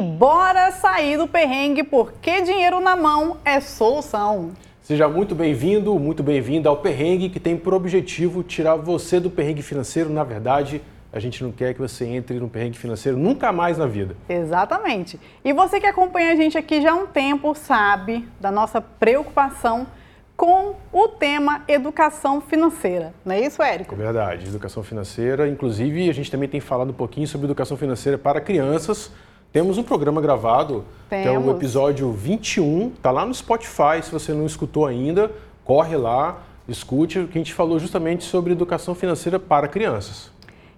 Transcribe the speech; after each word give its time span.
aí, 0.00 0.02
bora 0.02 0.70
sair 0.72 1.18
do 1.18 1.28
perrengue 1.28 1.82
porque 1.82 2.40
dinheiro 2.40 2.80
na 2.80 2.96
mão 2.96 3.36
é 3.44 3.60
solução. 3.60 4.52
Seja 4.80 5.08
muito 5.08 5.34
bem-vindo, 5.34 5.96
muito 5.98 6.22
bem-vinda 6.22 6.68
ao 6.68 6.78
Perrengue, 6.78 7.28
que 7.28 7.38
tem 7.38 7.56
por 7.56 7.74
objetivo 7.74 8.42
tirar 8.42 8.74
você 8.74 9.20
do 9.20 9.30
perrengue 9.30 9.62
financeiro. 9.62 10.10
Na 10.10 10.24
verdade, 10.24 10.82
a 11.12 11.20
gente 11.20 11.44
não 11.44 11.52
quer 11.52 11.74
que 11.74 11.80
você 11.80 12.06
entre 12.06 12.40
no 12.40 12.48
perrengue 12.48 12.76
financeiro 12.76 13.16
nunca 13.16 13.52
mais 13.52 13.78
na 13.78 13.86
vida. 13.86 14.16
Exatamente. 14.28 15.20
E 15.44 15.52
você 15.52 15.78
que 15.78 15.86
acompanha 15.86 16.32
a 16.32 16.36
gente 16.36 16.58
aqui 16.58 16.80
já 16.80 16.92
há 16.92 16.94
um 16.94 17.06
tempo 17.06 17.54
sabe 17.54 18.26
da 18.40 18.50
nossa 18.50 18.80
preocupação 18.80 19.86
com 20.36 20.74
o 20.92 21.06
tema 21.06 21.62
educação 21.68 22.40
financeira. 22.40 23.12
Não 23.24 23.34
é 23.34 23.40
isso, 23.42 23.62
Érico? 23.62 23.94
É 23.94 23.98
verdade, 23.98 24.48
educação 24.48 24.82
financeira. 24.82 25.46
Inclusive, 25.46 26.08
a 26.08 26.14
gente 26.14 26.30
também 26.30 26.48
tem 26.48 26.60
falado 26.60 26.90
um 26.90 26.94
pouquinho 26.94 27.28
sobre 27.28 27.46
educação 27.46 27.76
financeira 27.76 28.16
para 28.16 28.40
crianças. 28.40 29.12
Temos 29.52 29.76
um 29.78 29.82
programa 29.82 30.20
gravado, 30.20 30.84
Temos. 31.08 31.26
que 31.26 31.34
é 31.34 31.38
o 31.38 31.50
episódio 31.50 32.12
21, 32.12 32.90
tá 33.02 33.10
lá 33.10 33.26
no 33.26 33.34
Spotify, 33.34 34.00
se 34.00 34.12
você 34.12 34.32
não 34.32 34.46
escutou 34.46 34.86
ainda, 34.86 35.28
corre 35.64 35.96
lá, 35.96 36.38
escute, 36.68 37.24
que 37.24 37.36
a 37.36 37.40
gente 37.40 37.52
falou 37.52 37.76
justamente 37.76 38.22
sobre 38.22 38.52
educação 38.52 38.94
financeira 38.94 39.40
para 39.40 39.66
crianças. 39.66 40.30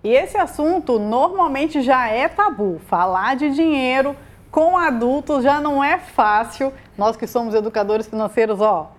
E 0.03 0.09
esse 0.09 0.39
assunto 0.39 0.99
normalmente 0.99 1.83
já 1.83 2.09
é 2.09 2.27
tabu. 2.29 2.81
Falar 2.87 3.37
de 3.37 3.51
dinheiro 3.51 4.17
com 4.51 4.79
adultos 4.79 5.45
já 5.45 5.61
não 5.61 5.85
é 5.85 5.99
fácil. 5.99 6.73
Nós 6.97 7.15
que 7.15 7.27
somos 7.27 7.55
educadores 7.55 8.07
financeiros, 8.07 8.59
ó, 8.61 8.91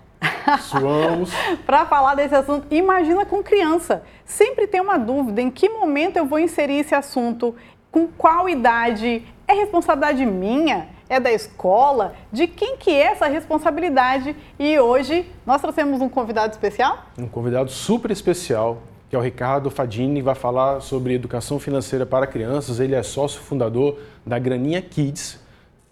Suamos. 0.59 1.31
para 1.65 1.85
falar 1.85 2.13
desse 2.15 2.35
assunto. 2.35 2.67
Imagina 2.69 3.25
com 3.25 3.41
criança. 3.41 4.03
Sempre 4.23 4.67
tem 4.67 4.81
uma 4.81 4.97
dúvida 4.97 5.41
em 5.41 5.49
que 5.49 5.67
momento 5.67 6.17
eu 6.17 6.25
vou 6.25 6.39
inserir 6.39 6.79
esse 6.79 6.93
assunto, 6.93 7.55
com 7.91 8.07
qual 8.07 8.47
idade. 8.47 9.25
É 9.53 9.55
responsabilidade 9.55 10.25
minha? 10.25 10.87
É 11.07 11.19
da 11.19 11.31
escola? 11.31 12.15
De 12.31 12.47
quem 12.47 12.75
que 12.75 12.89
é 12.89 13.11
essa 13.11 13.27
responsabilidade? 13.27 14.35
E 14.57 14.79
hoje 14.79 15.27
nós 15.45 15.61
trouxemos 15.61 16.01
um 16.01 16.09
convidado 16.09 16.53
especial? 16.53 17.05
Um 17.15 17.27
convidado 17.27 17.69
super 17.69 18.09
especial, 18.09 18.81
que 19.11 19.15
é 19.15 19.19
o 19.19 19.21
Ricardo 19.21 19.69
Fadini, 19.69 20.23
vai 20.23 20.33
falar 20.33 20.81
sobre 20.81 21.13
educação 21.13 21.59
financeira 21.59 22.03
para 22.03 22.25
crianças. 22.25 22.79
Ele 22.79 22.95
é 22.95 23.03
sócio 23.03 23.41
fundador 23.41 23.99
da 24.25 24.39
Graninha 24.39 24.81
Kids, 24.81 25.39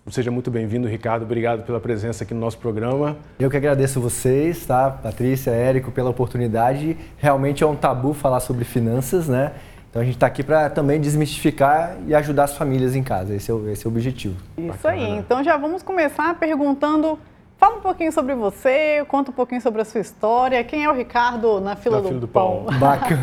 Seja 0.10 0.32
muito 0.32 0.50
bem-vindo, 0.50 0.88
Ricardo. 0.88 1.22
Obrigado 1.24 1.64
pela 1.64 1.80
presença 1.80 2.24
aqui 2.24 2.34
no 2.34 2.40
nosso 2.40 2.58
programa. 2.58 3.18
Eu 3.40 3.52
que 3.52 3.56
agradeço 3.56 4.02
vocês, 4.02 4.66
tá? 4.66 4.90
Patrícia, 4.90 5.52
Érico, 5.52 5.92
pela 5.92 6.10
oportunidade. 6.10 6.98
Realmente 7.18 7.64
é 7.64 7.68
um 7.68 7.76
tabu 7.76 8.12
falar 8.12 8.40
sobre 8.40 8.66
finanças, 8.66 9.28
né? 9.28 9.54
Então 9.92 10.02
a 10.02 10.06
gente 10.06 10.16
está 10.16 10.26
aqui 10.26 10.42
para 10.42 10.70
também 10.70 11.02
desmistificar 11.02 11.98
e 12.08 12.16
ajudar 12.16 12.46
as 12.46 12.56
famílias 12.56 12.96
em 12.96 13.04
casa. 13.04 13.36
Esse 13.36 13.52
é 13.52 13.54
o, 13.54 13.70
esse 13.70 13.86
é 13.86 13.90
o 13.90 13.92
objetivo. 13.92 14.36
Isso 14.58 14.68
Bacana. 14.68 14.94
aí. 14.94 15.18
Então 15.18 15.44
já 15.44 15.58
vamos 15.58 15.84
começar 15.84 16.34
perguntando. 16.36 17.20
Fala 17.58 17.76
um 17.76 17.82
pouquinho 17.82 18.12
sobre 18.12 18.34
você, 18.34 19.06
conta 19.08 19.30
um 19.30 19.34
pouquinho 19.34 19.62
sobre 19.62 19.82
a 19.82 19.86
sua 19.86 20.00
história. 20.00 20.64
Quem 20.64 20.86
é 20.86 20.90
o 20.90 20.94
Ricardo 20.94 21.60
na 21.60 21.76
fila, 21.76 21.98
na 21.98 22.02
do, 22.04 22.08
fila 22.08 22.20
do 22.22 22.28
pão? 22.28 22.66
pão. 22.68 22.80
Bacana. 22.80 23.22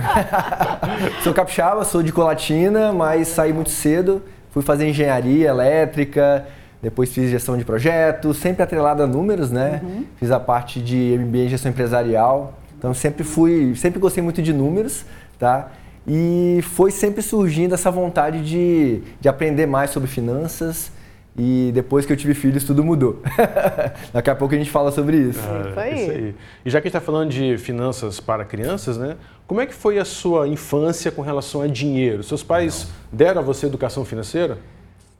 sou 1.25 1.33
capixaba, 1.33 1.85
sou 1.85 2.03
de 2.03 2.13
Colatina, 2.13 2.93
mas 2.93 3.29
saí 3.29 3.53
muito 3.53 3.71
cedo. 3.71 4.23
Fui 4.51 4.63
fazer 4.63 4.87
engenharia 4.87 5.49
elétrica, 5.49 6.47
depois 6.83 7.11
fiz 7.13 7.31
gestão 7.31 7.57
de 7.57 7.65
projetos, 7.65 8.37
sempre 8.37 8.63
atrelado 8.63 9.03
a 9.03 9.07
números, 9.07 9.51
né? 9.51 9.81
Uhum. 9.83 10.05
Fiz 10.17 10.31
a 10.31 10.39
parte 10.39 10.81
de 10.81 11.19
MBA 11.19 11.39
em 11.39 11.49
gestão 11.49 11.71
empresarial. 11.71 12.53
Então 12.79 12.93
sempre 12.93 13.25
fui, 13.25 13.75
sempre 13.75 13.99
gostei 13.99 14.23
muito 14.23 14.43
de 14.43 14.53
números, 14.53 15.05
tá? 15.39 15.71
E 16.09 16.61
foi 16.63 16.91
sempre 16.91 17.21
surgindo 17.21 17.75
essa 17.75 17.91
vontade 17.91 18.43
de, 18.43 19.03
de 19.21 19.29
aprender 19.29 19.67
mais 19.67 19.91
sobre 19.91 20.09
finanças. 20.09 20.91
E 21.37 21.71
depois 21.73 22.05
que 22.05 22.13
eu 22.13 22.17
tive 22.17 22.35
filhos, 22.35 22.65
tudo 22.65 22.83
mudou. 22.83 23.23
Daqui 24.13 24.29
a 24.29 24.35
pouco 24.35 24.55
a 24.55 24.59
gente 24.59 24.71
fala 24.71 24.91
sobre 24.91 25.19
isso. 25.19 25.41
Ah, 25.41 25.69
isso, 25.69 25.81
aí. 25.81 26.03
isso 26.03 26.11
aí. 26.11 26.35
E 26.65 26.71
já 26.71 26.81
que 26.81 26.89
a 26.89 26.91
gente 26.91 26.97
está 26.97 27.01
falando 27.01 27.31
de 27.31 27.57
finanças 27.59 28.19
para 28.19 28.45
crianças, 28.45 28.97
né? 28.97 29.17
Como 29.47 29.61
é 29.61 29.67
que 29.67 29.75
foi 29.75 29.99
a 29.99 30.05
sua 30.05 30.49
infância 30.49 31.13
com 31.13 31.23
relação 31.23 31.63
a 31.63 31.69
dinheiro? 31.69 32.25
Seus 32.25 32.43
pais 32.43 32.89
deram 33.13 33.41
a 33.41 33.45
você 33.45 33.67
educação 33.67 34.05
financeira? 34.05 34.59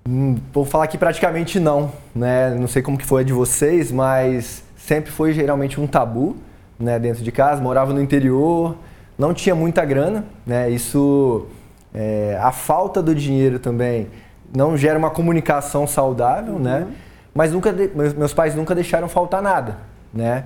Hum, 0.09 0.37
vou 0.53 0.65
falar 0.65 0.89
que 0.89 0.99
praticamente 0.99 1.61
não, 1.61 1.93
né? 2.15 2.51
Não 2.51 2.67
sei 2.67 2.83
como 2.83 2.99
que 2.99 3.07
foi 3.07 3.23
a 3.23 3.25
de 3.25 3.33
vocês, 3.33 3.93
mas 3.93 4.65
sempre 4.77 5.13
foi 5.13 5.33
geralmente 5.33 5.81
um 5.81 5.87
tabu, 5.87 6.37
né? 6.81 6.99
Dentro 6.99 7.23
de 7.23 7.31
casa, 7.31 7.63
morava 7.63 7.93
no 7.93 8.03
interior, 8.03 8.75
não 9.19 9.35
tinha 9.35 9.55
muita 9.55 9.85
grana, 9.85 10.25
né? 10.47 10.71
Isso, 10.71 11.47
é, 11.93 12.39
a 12.41 12.53
falta 12.53 13.03
do 13.03 13.15
dinheiro 13.15 13.59
também 13.59 14.09
não 14.55 14.77
gera 14.77 14.99
uma 14.99 15.11
comunicação 15.11 15.87
saudável, 15.87 16.55
uhum. 16.55 16.61
né? 16.61 16.87
Mas 17.35 17.53
nunca, 17.53 17.75
meus 18.17 18.33
pais 18.33 18.55
nunca 18.55 18.75
deixaram 18.75 19.09
faltar 19.09 19.43
nada, 19.43 19.79
né? 20.15 20.45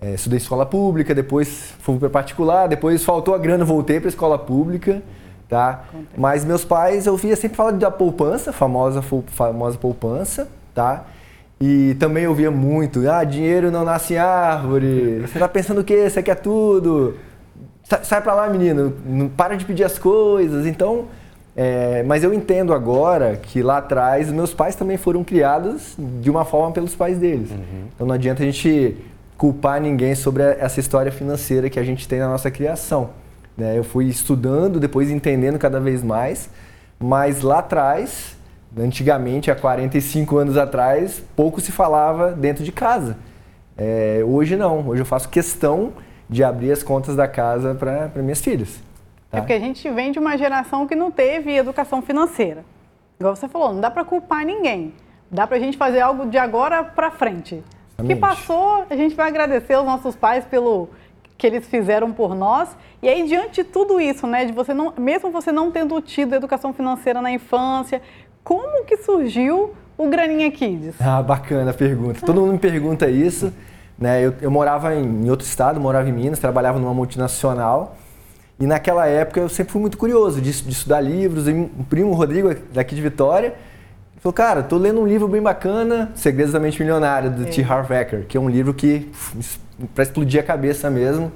É, 0.00 0.14
estudei 0.14 0.36
escola 0.36 0.66
pública, 0.66 1.14
depois 1.14 1.74
fui 1.80 1.98
para 1.98 2.10
particular, 2.10 2.68
depois 2.68 3.04
faltou 3.04 3.34
a 3.34 3.38
grana, 3.38 3.64
voltei 3.64 3.98
para 3.98 4.08
escola 4.08 4.38
pública 4.38 5.02
tá? 5.48 5.84
Mas 6.16 6.44
meus 6.44 6.64
pais, 6.64 7.06
eu 7.06 7.16
via 7.16 7.34
sempre 7.34 7.56
falar 7.56 7.72
da 7.72 7.90
poupança, 7.90 8.52
famosa, 8.52 9.02
famosa 9.28 9.78
poupança, 9.78 10.48
tá? 10.74 11.04
E 11.60 11.96
também 11.98 12.24
eu 12.24 12.34
via 12.34 12.50
muito, 12.50 13.08
ah, 13.10 13.24
dinheiro 13.24 13.70
não 13.70 13.84
nasce 13.84 14.14
em 14.14 14.18
árvore, 14.18 15.20
você 15.20 15.38
tá 15.38 15.48
pensando 15.48 15.80
o 15.80 15.84
quê? 15.84 16.08
Você 16.08 16.22
quer 16.22 16.36
tudo? 16.36 17.16
Sai 18.02 18.20
pra 18.20 18.34
lá, 18.34 18.48
menino, 18.48 18.94
não 19.06 19.28
para 19.28 19.56
de 19.56 19.64
pedir 19.64 19.84
as 19.84 19.98
coisas. 19.98 20.66
Então, 20.66 21.06
é, 21.56 22.02
mas 22.04 22.22
eu 22.22 22.32
entendo 22.32 22.72
agora 22.72 23.36
que 23.36 23.62
lá 23.62 23.78
atrás 23.78 24.30
meus 24.30 24.54
pais 24.54 24.76
também 24.76 24.96
foram 24.96 25.24
criados 25.24 25.94
de 26.20 26.30
uma 26.30 26.44
forma 26.44 26.70
pelos 26.72 26.94
pais 26.94 27.18
deles. 27.18 27.50
Uhum. 27.50 27.88
Então 27.94 28.06
não 28.06 28.14
adianta 28.14 28.42
a 28.42 28.46
gente 28.46 28.96
culpar 29.36 29.80
ninguém 29.80 30.14
sobre 30.14 30.42
essa 30.42 30.78
história 30.78 31.10
financeira 31.10 31.70
que 31.70 31.80
a 31.80 31.82
gente 31.82 32.06
tem 32.06 32.18
na 32.18 32.28
nossa 32.28 32.50
criação. 32.50 33.10
Né? 33.56 33.76
Eu 33.76 33.82
fui 33.82 34.04
estudando, 34.06 34.78
depois 34.78 35.10
entendendo 35.10 35.58
cada 35.58 35.80
vez 35.80 36.02
mais, 36.02 36.48
mas 36.96 37.42
lá 37.42 37.58
atrás, 37.58 38.36
antigamente, 38.78 39.50
há 39.50 39.56
45 39.56 40.36
anos 40.36 40.56
atrás, 40.56 41.22
pouco 41.34 41.60
se 41.60 41.72
falava 41.72 42.32
dentro 42.32 42.62
de 42.62 42.70
casa. 42.70 43.16
É, 43.76 44.22
hoje 44.24 44.56
não, 44.56 44.88
hoje 44.88 45.02
eu 45.02 45.06
faço 45.06 45.28
questão 45.28 45.92
de 46.28 46.44
abrir 46.44 46.72
as 46.72 46.82
contas 46.82 47.16
da 47.16 47.26
casa 47.26 47.74
para 47.74 48.22
minhas 48.22 48.40
filhas. 48.40 48.80
Tá? 49.30 49.38
É 49.38 49.40
porque 49.40 49.52
a 49.52 49.60
gente 49.60 49.88
vem 49.90 50.12
de 50.12 50.18
uma 50.18 50.36
geração 50.36 50.86
que 50.86 50.94
não 50.94 51.10
teve 51.10 51.54
educação 51.54 52.02
financeira. 52.02 52.64
Igual 53.18 53.34
você 53.34 53.48
falou, 53.48 53.72
não 53.72 53.80
dá 53.80 53.90
para 53.90 54.04
culpar 54.04 54.44
ninguém. 54.44 54.92
Dá 55.30 55.46
para 55.46 55.56
a 55.56 55.60
gente 55.60 55.76
fazer 55.76 56.00
algo 56.00 56.26
de 56.26 56.38
agora 56.38 56.82
para 56.82 57.10
frente. 57.10 57.62
O 57.98 58.04
que 58.04 58.14
passou, 58.14 58.86
a 58.88 58.94
gente 58.94 59.14
vai 59.14 59.28
agradecer 59.28 59.74
aos 59.74 59.84
nossos 59.84 60.14
pais 60.14 60.44
pelo 60.44 60.88
que 61.36 61.46
eles 61.46 61.66
fizeram 61.66 62.12
por 62.12 62.34
nós. 62.34 62.76
E 63.02 63.08
aí, 63.08 63.26
diante 63.26 63.62
de 63.62 63.64
tudo 63.64 64.00
isso, 64.00 64.26
né, 64.26 64.44
de 64.44 64.52
você 64.52 64.72
não, 64.72 64.92
mesmo 64.96 65.30
você 65.30 65.52
não 65.52 65.70
tendo 65.70 66.00
tido 66.00 66.34
educação 66.34 66.72
financeira 66.72 67.20
na 67.20 67.30
infância, 67.30 68.00
como 68.44 68.84
que 68.84 68.96
surgiu 68.98 69.74
o 69.96 70.06
Graninha 70.08 70.50
Kids? 70.50 70.94
Ah, 71.00 71.22
bacana 71.22 71.72
a 71.72 71.74
pergunta. 71.74 72.24
Todo 72.24 72.40
mundo 72.40 72.52
me 72.52 72.58
pergunta 72.58 73.10
isso. 73.10 73.52
Né? 73.98 74.24
Eu, 74.24 74.34
eu 74.40 74.50
morava 74.50 74.94
em, 74.94 75.28
outro 75.28 75.46
estado, 75.46 75.80
morava 75.80 76.08
em 76.08 76.12
Minas, 76.12 76.38
trabalhava 76.38 76.78
numa 76.78 76.94
multinacional. 76.94 77.96
E 78.60 78.66
naquela 78.66 79.06
época 79.06 79.40
eu 79.40 79.48
sempre 79.48 79.72
fui 79.72 79.80
muito 79.80 79.98
curioso 79.98 80.40
de, 80.40 80.62
de 80.62 80.72
estudar 80.72 81.00
livros. 81.00 81.48
E 81.48 81.52
um 81.52 81.84
primo, 81.88 82.12
Rodrigo, 82.12 82.54
daqui 82.72 82.94
de 82.94 83.02
Vitória, 83.02 83.54
falou, 84.20 84.32
cara, 84.32 84.62
tô 84.62 84.76
lendo 84.76 85.00
um 85.00 85.06
livro 85.06 85.28
bem 85.28 85.42
bacana, 85.42 86.10
Segredos 86.14 86.52
da 86.52 86.60
Mente 86.60 86.80
Milionária, 86.80 87.30
do 87.30 87.42
é. 87.42 87.46
T. 87.46 87.62
Harv 87.62 87.90
Eker, 87.90 88.26
que 88.26 88.36
é 88.36 88.40
um 88.40 88.48
livro 88.48 88.74
que 88.74 89.10
para 89.94 90.02
explodir 90.02 90.40
a 90.40 90.42
cabeça 90.42 90.90
mesmo, 90.90 91.30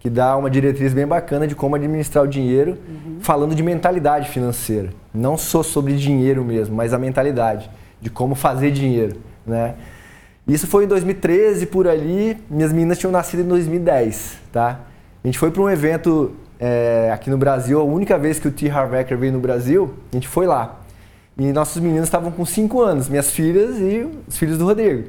que 0.00 0.10
dá 0.10 0.36
uma 0.36 0.50
diretriz 0.50 0.92
bem 0.92 1.06
bacana 1.06 1.46
de 1.46 1.54
como 1.54 1.76
administrar 1.76 2.24
o 2.24 2.26
dinheiro, 2.26 2.76
uhum. 2.88 3.18
falando 3.20 3.54
de 3.54 3.62
mentalidade 3.62 4.28
financeira. 4.28 4.90
Não 5.14 5.36
só 5.36 5.62
sobre 5.62 5.94
dinheiro 5.94 6.44
mesmo, 6.44 6.74
mas 6.74 6.92
a 6.92 6.98
mentalidade 6.98 7.70
de 8.00 8.10
como 8.10 8.34
fazer 8.34 8.72
dinheiro, 8.72 9.16
né? 9.46 9.74
Isso 10.46 10.66
foi 10.66 10.84
em 10.84 10.88
2013 10.88 11.66
por 11.66 11.86
ali. 11.86 12.36
Minhas 12.50 12.72
meninas 12.72 12.98
tinham 12.98 13.12
nascido 13.12 13.40
em 13.42 13.46
2010, 13.46 14.38
tá? 14.52 14.80
A 15.22 15.28
gente 15.28 15.38
foi 15.38 15.50
para 15.50 15.62
um 15.62 15.70
evento 15.70 16.34
é, 16.58 17.10
aqui 17.12 17.30
no 17.30 17.38
Brasil, 17.38 17.80
a 17.80 17.84
única 17.84 18.18
vez 18.18 18.38
que 18.38 18.48
o 18.48 18.50
T. 18.50 18.68
Harv 18.70 18.94
Eker 18.94 19.18
veio 19.18 19.32
no 19.32 19.40
Brasil, 19.40 19.94
a 20.12 20.16
gente 20.16 20.28
foi 20.28 20.46
lá. 20.46 20.80
E 21.36 21.52
nossos 21.52 21.80
meninos 21.80 22.04
estavam 22.04 22.30
com 22.30 22.44
5 22.44 22.80
anos, 22.80 23.08
minhas 23.08 23.30
filhas 23.30 23.78
e 23.78 24.08
os 24.28 24.36
filhos 24.36 24.58
do 24.58 24.64
Rodrigo. 24.64 25.08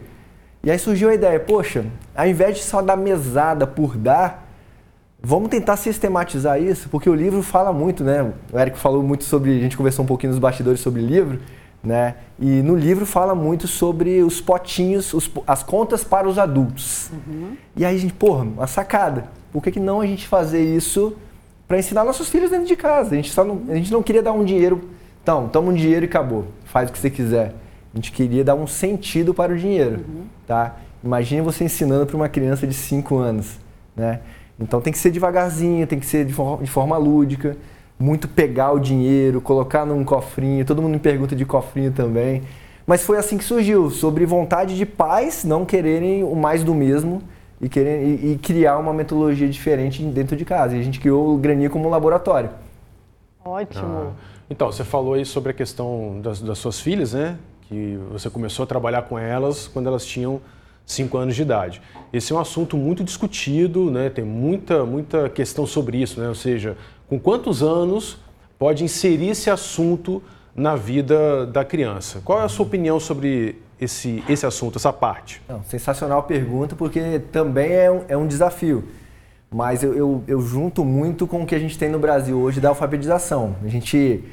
E 0.64 0.72
aí 0.72 0.80
surgiu 0.80 1.10
a 1.10 1.14
ideia, 1.14 1.40
poxa, 1.40 1.86
ao 2.16 2.28
invés 2.28 2.58
de 2.58 2.64
só 2.64 2.82
dar 2.82 2.96
mesada 2.96 3.68
por 3.68 3.98
dar, 3.98 4.48
vamos 5.22 5.50
tentar 5.50 5.78
sistematizar 5.78 6.62
isso, 6.62 6.90
porque 6.90 7.10
o 7.10 7.14
livro 7.14 7.44
fala 7.44 7.74
muito, 7.74 8.04
né? 8.04 8.32
O 8.52 8.58
Érico 8.58 8.78
falou 8.78 9.04
muito 9.04 9.24
sobre, 9.24 9.58
a 9.58 9.62
gente 9.62 9.76
conversou 9.76 10.06
um 10.06 10.08
pouquinho 10.08 10.32
nos 10.32 10.40
bastidores 10.40 10.80
sobre 10.80 11.02
livro, 11.02 11.40
né? 11.84 12.16
E 12.40 12.62
no 12.62 12.76
livro 12.76 13.06
fala 13.06 13.36
muito 13.36 13.68
sobre 13.68 14.24
os 14.24 14.40
potinhos, 14.40 15.14
os, 15.14 15.30
as 15.46 15.62
contas 15.62 16.04
para 16.04 16.28
os 16.28 16.40
adultos. 16.40 17.12
Uhum. 17.12 17.58
E 17.76 17.84
aí 17.84 17.96
a 17.96 18.00
gente, 18.00 18.14
porra, 18.14 18.44
uma 18.44 18.68
sacada. 18.68 19.26
Por 19.52 19.62
que, 19.62 19.72
que 19.72 19.80
não 19.80 20.00
a 20.00 20.08
gente 20.08 20.28
fazer 20.28 20.64
isso 20.64 21.16
para 21.68 21.78
ensinar 21.78 22.04
nossos 22.06 22.30
filhos 22.30 22.50
dentro 22.50 22.66
de 22.66 22.76
casa? 22.76 23.12
A 23.12 23.16
gente, 23.16 23.32
só 23.32 23.44
não, 23.44 23.64
a 23.70 23.76
gente 23.76 23.92
não 23.92 24.02
queria 24.02 24.24
dar 24.24 24.32
um 24.32 24.46
dinheiro, 24.46 24.90
então, 25.22 25.48
toma 25.50 25.70
um 25.70 25.74
dinheiro 25.74 26.06
e 26.06 26.08
acabou, 26.08 26.48
faz 26.66 26.90
o 26.90 26.94
que 26.94 27.00
você 27.00 27.10
quiser. 27.10 27.54
A 27.94 27.98
gente 27.98 28.12
queria 28.12 28.44
dar 28.44 28.56
um 28.56 28.66
sentido 28.66 29.34
para 29.34 29.54
o 29.54 29.58
dinheiro, 29.58 30.04
uhum. 30.08 30.24
tá? 30.48 30.78
Imagine 31.04 31.42
você 31.42 31.66
ensinando 31.66 32.06
para 32.06 32.16
uma 32.16 32.30
criança 32.30 32.66
de 32.66 32.74
5 32.74 33.18
anos, 33.18 33.60
né? 33.96 34.22
Então 34.60 34.80
tem 34.80 34.94
que 34.94 35.00
ser 35.00 35.12
devagarzinho, 35.12 35.86
tem 35.86 36.00
que 36.00 36.06
ser 36.06 36.26
de, 36.26 36.34
de 36.34 36.70
forma 36.70 36.98
lúdica, 36.98 37.58
muito 38.00 38.28
pegar 38.28 38.72
o 38.72 38.80
dinheiro, 38.80 39.40
colocar 39.42 39.86
num 39.86 40.04
cofrinho. 40.04 40.66
Todo 40.66 40.81
mundo 40.81 40.94
me 40.94 41.00
pergunta 41.00 41.36
de 41.36 41.45
cofrinho 41.45 41.92
também. 41.92 42.44
Mas 42.86 43.04
foi 43.04 43.18
assim 43.18 43.38
que 43.38 43.44
surgiu, 43.44 43.90
sobre 43.90 44.25
vontade 44.25 44.75
de 44.75 44.86
pais 44.86 45.44
não 45.44 45.66
quererem 45.66 46.24
o 46.24 46.36
mais 46.36 46.63
do 46.63 46.74
mesmo 46.74 47.22
e, 47.62 47.69
querer, 47.69 48.04
e, 48.04 48.34
e 48.34 48.38
criar 48.38 48.78
uma 48.78 48.94
metodologia 48.94 49.48
diferente 49.48 50.04
dentro 50.04 50.36
de 50.36 50.44
casa. 50.44 50.75
E 50.75 50.80
a 50.80 50.84
gente 50.84 51.00
criou 51.00 51.34
o 51.34 51.38
Graninha 51.38 51.69
como 51.69 51.88
um 51.88 51.90
laboratório. 51.90 52.50
Ótimo. 53.45 53.86
Ah. 53.86 54.12
Então, 54.50 54.72
você 54.72 54.84
falou 54.84 55.13
aí 55.13 55.25
sobre 55.25 55.51
a 55.51 55.54
questão 55.54 56.19
das, 56.22 56.42
das 56.42 56.57
suas 56.57 56.80
filhas, 56.80 57.13
né? 57.13 57.38
Que 57.62 57.98
você 58.12 58.30
começou 58.30 58.63
a 58.63 58.68
trabalhar 58.68 59.04
com 59.04 59.18
elas 59.18 59.68
quando 59.68 59.88
elas 59.88 60.06
tinham 60.06 60.42
5 60.86 61.18
anos 61.18 61.36
de 61.36 61.42
idade. 61.42 61.81
Esse 62.12 62.34
é 62.34 62.36
um 62.36 62.39
assunto 62.39 62.75
muito 62.78 63.04
discutido, 63.04 63.89
né? 63.89 64.10
tem 64.10 64.24
muita, 64.24 64.86
muita 64.86 65.30
questão 65.30 65.66
sobre 65.66 66.01
isso, 66.01 66.19
né? 66.19 66.28
ou 66.28 66.36
seja, 66.36 66.78
com 67.13 67.19
quantos 67.19 67.62
anos 67.62 68.18
pode 68.57 68.83
inserir 68.83 69.30
esse 69.30 69.48
assunto 69.48 70.19
na 70.56 70.75
vida 70.75 71.45
da 71.45 71.63
criança? 71.63 72.21
Qual 72.25 72.42
é 72.42 72.44
a 72.44 72.50
sua 72.50 72.65
opinião 72.65 73.00
sobre 73.00 73.62
esse, 73.80 74.24
esse 74.27 74.48
assunto, 74.48 74.80
essa 74.80 74.92
parte? 74.92 75.39
Não, 75.48 75.63
sensacional 75.63 76.24
pergunta, 76.24 76.75
porque 76.75 77.21
também 77.31 77.71
é 77.71 77.92
um, 77.92 78.01
é 78.07 78.18
um 78.18 78.25
desafio. 78.25 78.86
Mas 79.51 79.83
eu, 79.83 79.94
eu, 79.94 80.24
eu 80.27 80.42
junto 80.42 80.83
muito 80.83 81.27
com 81.27 81.44
o 81.44 81.45
que 81.45 81.54
a 81.54 81.60
gente 81.60 81.77
tem 81.77 81.88
no 81.88 82.00
Brasil 82.00 82.39
hoje 82.39 82.60
da 82.60 82.69
alfabetização. 82.69 83.57
A 83.63 83.68
gente 83.68 84.24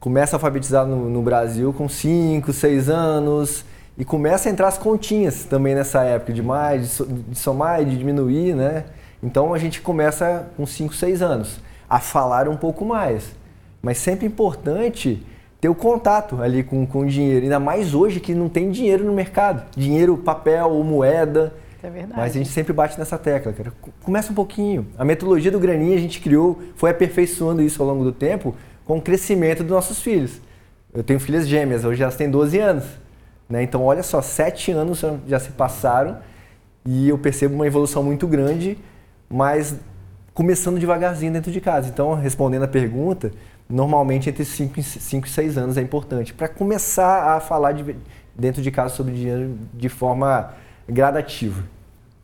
começa 0.00 0.34
a 0.34 0.36
alfabetizar 0.38 0.84
no, 0.84 1.08
no 1.08 1.22
Brasil 1.22 1.72
com 1.72 1.88
5, 1.88 2.52
6 2.52 2.88
anos 2.88 3.64
e 3.96 4.04
começa 4.04 4.48
a 4.48 4.52
entrar 4.52 4.66
as 4.66 4.76
continhas 4.76 5.44
também 5.44 5.72
nessa 5.72 6.02
época, 6.02 6.32
de 6.32 6.42
mais, 6.42 7.00
de 7.28 7.38
somar 7.38 7.80
e 7.80 7.84
de 7.84 7.96
diminuir, 7.96 8.56
né? 8.56 8.86
Então 9.22 9.54
a 9.54 9.58
gente 9.58 9.80
começa 9.80 10.48
com 10.56 10.66
5, 10.66 10.92
6 10.94 11.22
anos 11.22 11.67
a 11.88 12.00
falar 12.00 12.48
um 12.48 12.56
pouco 12.56 12.84
mais. 12.84 13.36
Mas 13.82 13.98
sempre 13.98 14.26
importante 14.26 15.24
ter 15.60 15.68
o 15.68 15.74
contato 15.74 16.40
ali 16.40 16.62
com, 16.62 16.86
com 16.86 17.00
o 17.00 17.06
dinheiro, 17.06 17.44
ainda 17.44 17.58
mais 17.58 17.94
hoje 17.94 18.20
que 18.20 18.34
não 18.34 18.48
tem 18.48 18.70
dinheiro 18.70 19.04
no 19.04 19.12
mercado. 19.12 19.64
Dinheiro, 19.76 20.16
papel 20.16 20.70
ou 20.70 20.84
moeda. 20.84 21.54
É 21.82 21.90
verdade. 21.90 22.20
Mas 22.20 22.32
a 22.32 22.38
gente 22.38 22.50
sempre 22.50 22.72
bate 22.72 22.98
nessa 22.98 23.16
tecla, 23.16 23.52
cara. 23.52 23.72
Começa 24.02 24.32
um 24.32 24.34
pouquinho. 24.34 24.86
A 24.96 25.04
metodologia 25.04 25.50
do 25.50 25.58
graninha 25.58 25.96
a 25.96 26.00
gente 26.00 26.20
criou, 26.20 26.60
foi 26.76 26.90
aperfeiçoando 26.90 27.62
isso 27.62 27.82
ao 27.82 27.88
longo 27.88 28.04
do 28.04 28.12
tempo 28.12 28.54
com 28.84 28.98
o 28.98 29.02
crescimento 29.02 29.62
dos 29.62 29.70
nossos 29.70 30.00
filhos. 30.00 30.40
Eu 30.94 31.04
tenho 31.04 31.20
filhas 31.20 31.46
gêmeas, 31.46 31.84
hoje 31.84 32.02
elas 32.02 32.16
têm 32.16 32.30
12 32.30 32.58
anos. 32.58 32.84
Né? 33.48 33.62
Então, 33.62 33.84
olha 33.84 34.02
só, 34.02 34.20
sete 34.20 34.72
anos 34.72 35.02
já 35.26 35.38
se 35.38 35.50
passaram 35.50 36.18
e 36.84 37.08
eu 37.08 37.18
percebo 37.18 37.54
uma 37.54 37.66
evolução 37.66 38.02
muito 38.02 38.26
grande, 38.26 38.78
mas 39.28 39.76
começando 40.38 40.78
devagarzinho 40.78 41.32
dentro 41.32 41.50
de 41.50 41.60
casa. 41.60 41.88
Então, 41.88 42.14
respondendo 42.14 42.62
a 42.62 42.68
pergunta, 42.68 43.32
normalmente 43.68 44.30
entre 44.30 44.44
5 44.44 44.78
e 44.78 45.28
6 45.28 45.58
anos 45.58 45.76
é 45.76 45.82
importante 45.82 46.32
para 46.32 46.46
começar 46.46 47.34
a 47.34 47.40
falar 47.40 47.72
de, 47.72 47.96
dentro 48.36 48.62
de 48.62 48.70
casa 48.70 48.94
sobre 48.94 49.14
dinheiro 49.14 49.58
de 49.74 49.88
forma 49.88 50.54
gradativa. 50.88 51.64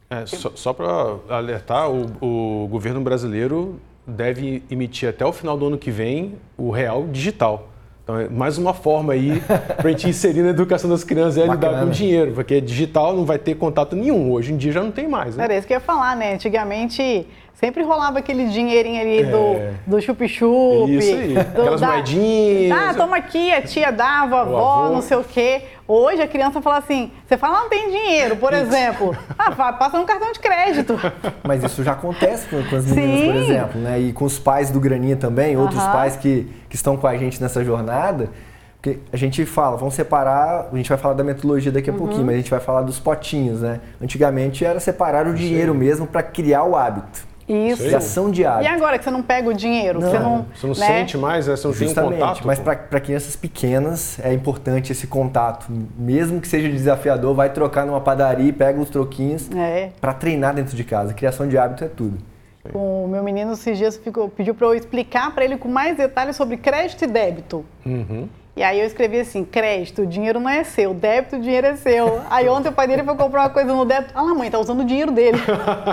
É, 0.09 0.25
só, 0.27 0.53
só 0.55 0.73
para 0.73 0.87
alertar, 1.29 1.91
o, 1.91 2.65
o 2.65 2.69
governo 2.69 3.01
brasileiro 3.01 3.81
deve 4.07 4.63
emitir 4.71 5.09
até 5.09 5.27
o 5.27 5.33
final 5.33 5.59
do 5.59 5.67
ano 5.67 5.77
que 5.77 5.91
vem 5.91 6.37
o 6.57 6.71
real 6.71 7.09
digital. 7.09 7.69
Então, 8.05 8.21
é 8.21 8.29
mais 8.29 8.59
uma 8.59 8.75
forma 8.75 9.15
aí 9.15 9.43
para 9.77 9.89
a 9.89 9.91
gente 9.91 10.09
inserir 10.09 10.43
na 10.43 10.51
educação 10.51 10.89
das 10.91 11.03
crianças 11.03 11.39
é 11.39 11.47
lidar 11.47 11.81
com 11.81 11.89
dinheiro, 11.89 12.33
porque 12.33 12.61
digital 12.61 13.17
não 13.17 13.25
vai 13.25 13.39
ter 13.39 13.55
contato 13.57 13.97
nenhum. 13.97 14.31
Hoje 14.31 14.53
em 14.53 14.59
dia 14.59 14.71
já 14.71 14.83
não 14.83 14.93
tem 14.93 15.09
mais. 15.09 15.37
Né? 15.37 15.45
Era 15.45 15.57
isso 15.57 15.67
que 15.67 15.73
eu 15.73 15.79
ia 15.79 15.81
falar, 15.81 16.15
né? 16.15 16.35
Antigamente 16.35 17.27
sempre 17.55 17.83
rolava 17.83 18.19
aquele 18.19 18.49
dinheirinho 18.49 19.01
ali 19.01 19.21
é. 19.21 19.25
do, 19.25 19.91
do 19.97 20.03
chup-chup. 20.03 20.91
Isso 20.91 21.17
aí, 21.17 21.35
do, 21.35 21.41
aquelas 21.41 21.81
da, 21.81 21.87
moedinhas. 21.93 22.79
Ah, 22.79 22.95
toma 22.95 23.17
aqui, 23.17 23.53
a 23.53 23.63
tia 23.63 23.91
dava, 23.91 24.37
a 24.37 24.41
avó, 24.43 24.91
não 24.91 25.01
sei 25.01 25.17
o 25.17 25.25
quê. 25.25 25.63
Hoje 25.87 26.23
a 26.23 26.29
criança 26.29 26.63
fala 26.63 26.79
assim, 26.79 27.13
você 27.27 27.37
fala, 27.37 27.61
não 27.61 27.69
tem 27.69 27.91
dinheiro, 27.91 28.37
por 28.37 28.53
exemplo. 28.53 29.17
Ah, 29.37 29.73
passa 29.73 29.99
no 29.99 30.05
cartão 30.05 30.33
de 30.33 30.39
crédito. 30.39 30.99
Mas 31.43 31.63
isso 31.63 31.83
já 31.83 31.93
acontece 31.93 32.47
com, 32.49 32.63
com 32.65 32.77
as 32.77 32.87
meninas, 32.87 33.19
Sim. 33.19 33.27
por 33.27 33.37
exemplo, 33.37 33.81
né? 33.81 34.01
E 34.01 34.13
com 34.13 34.25
os 34.25 34.39
pais 34.39 34.71
do 34.71 34.81
Graninha 34.81 35.17
também, 35.17 35.57
outros 35.57 35.83
pais 35.83 36.17
que, 36.17 36.49
que 36.69 36.77
estão 36.77 36.97
com 36.97 37.07
a 37.07 37.17
gente 37.17 37.41
nessa 37.43 37.65
jornada. 37.65 38.31
Porque 38.85 38.99
a 39.13 39.17
gente 39.17 39.45
fala, 39.47 39.77
vamos 39.77 39.95
separar, 39.95 40.69
a 40.73 40.77
gente 40.77 40.89
vai 40.89 40.99
falar 40.99 41.15
da 41.15 41.25
metodologia 41.25 41.73
daqui 41.73 41.89
a 41.89 41.93
uhum. 41.93 41.99
pouquinho, 41.99 42.25
mas 42.25 42.35
a 42.35 42.39
gente 42.39 42.51
vai 42.51 42.61
falar 42.61 42.83
dos 42.83 42.99
potinhos, 42.99 43.63
né? 43.63 43.81
Antigamente 44.01 44.65
era 44.65 44.79
separar 44.79 45.27
o 45.27 45.35
dinheiro 45.35 45.75
mesmo 45.75 46.07
para 46.07 46.23
criar 46.23 46.65
o 46.65 46.77
hábito. 46.77 47.34
Isso. 47.49 47.89
De 47.89 47.95
ação 47.95 48.31
diária. 48.31 48.65
E 48.65 48.69
agora 48.69 48.99
que 48.99 49.05
você 49.05 49.11
não 49.11 49.23
pega 49.23 49.49
o 49.49 49.55
dinheiro? 49.55 50.01
Não. 50.01 50.11
Você 50.11 50.19
não, 50.19 50.47
você 50.55 50.67
não 50.67 50.75
né? 50.75 50.87
sente 50.87 51.19
mais, 51.19 51.47
né? 51.47 51.57
você 51.57 51.67
não 51.67 51.75
Justamente, 51.75 51.95
tem 51.95 52.05
um 52.05 52.21
contato? 52.21 52.47
Mas 52.47 52.59
para 52.59 53.01
crianças 53.01 53.37
pequenas 53.37 54.19
é 54.21 54.33
importante 54.33 54.93
esse 54.93 55.07
contato. 55.07 55.67
Mesmo 55.97 56.41
que 56.41 56.49
seja 56.49 56.69
desafiador, 56.69 57.35
vai 57.35 57.51
trocar 57.51 57.85
numa 57.87 58.01
padaria 58.01 58.49
e 58.49 58.53
pega 58.53 58.81
os 58.81 58.89
troquinhos 58.89 59.51
é. 59.55 59.91
para 60.01 60.15
treinar 60.15 60.55
dentro 60.55 60.77
de 60.77 60.85
casa. 60.85 61.13
Criação 61.13 61.47
de 61.47 61.59
hábito 61.59 61.85
é 61.85 61.89
tudo. 61.89 62.19
O 62.73 63.07
meu 63.07 63.23
menino 63.23 63.53
esses 63.53 63.77
dias 63.77 63.97
ficou, 63.97 64.29
pediu 64.31 64.55
para 64.55 64.69
eu 64.69 64.75
explicar 64.75 65.35
para 65.35 65.45
ele 65.45 65.59
com 65.59 65.69
mais 65.69 65.99
detalhes 65.99 66.35
sobre 66.35 66.57
crédito 66.57 67.05
e 67.05 67.07
débito. 67.07 67.65
Uhum. 67.85 68.27
E 68.57 68.63
aí 68.63 68.79
eu 68.79 68.87
escrevi 68.87 69.19
assim, 69.19 69.45
crédito, 69.45 70.03
o 70.03 70.07
dinheiro 70.07 70.39
não 70.39 70.49
é 70.49 70.63
seu, 70.63 70.95
débito, 70.95 71.37
o 71.37 71.41
dinheiro 71.41 71.67
é 71.67 71.77
seu. 71.77 72.21
Aí 72.31 72.49
ontem 72.49 72.69
o 72.69 72.73
pai 72.73 72.87
dele 72.87 73.03
foi 73.03 73.17
comprar 73.17 73.43
uma 73.43 73.51
coisa 73.51 73.75
no 73.75 73.85
débito. 73.85 74.13
Ah 74.15 74.23
lá, 74.23 74.35
mãe, 74.35 74.49
tá 74.49 74.61
usando 74.61 74.81
o 74.81 74.85
dinheiro 74.85 75.11
dele. 75.11 75.39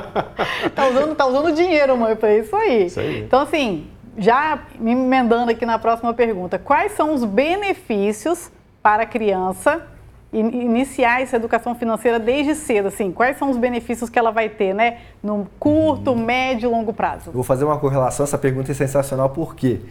tá 0.76 0.88
usando, 0.88 1.16
tá 1.16 1.26
usando 1.26 1.56
dinheiro, 1.56 1.98
mãe. 1.98 2.16
Falei, 2.16 2.40
isso 2.40 2.56
aí. 2.56 2.86
isso 2.86 3.00
aí. 3.00 3.24
Então, 3.24 3.40
assim, 3.42 3.88
já 4.16 4.60
me 4.80 4.92
emendando 4.92 5.50
aqui 5.50 5.66
na 5.66 5.80
próxima 5.80 6.14
pergunta, 6.14 6.60
quais 6.60 6.92
são 6.92 7.14
os 7.14 7.24
benefícios 7.24 8.52
para 8.84 9.04
a 9.04 9.06
criança 9.08 9.88
iniciar 10.34 11.22
essa 11.22 11.36
educação 11.36 11.76
financeira 11.76 12.18
desde 12.18 12.56
cedo, 12.56 12.88
assim, 12.88 13.12
quais 13.12 13.38
são 13.38 13.50
os 13.50 13.58
benefícios 13.58 14.10
que 14.10 14.18
ela 14.18 14.32
vai 14.32 14.48
ter, 14.48 14.74
né, 14.74 15.00
no 15.22 15.46
curto, 15.60 16.16
médio 16.16 16.70
e 16.70 16.72
longo 16.72 16.94
prazo? 16.94 17.32
vou 17.32 17.44
fazer 17.44 17.66
uma 17.66 17.78
correlação, 17.78 18.24
essa 18.24 18.38
pergunta 18.38 18.72
é 18.72 18.74
sensacional, 18.74 19.30
por 19.30 19.56
quê? 19.56 19.82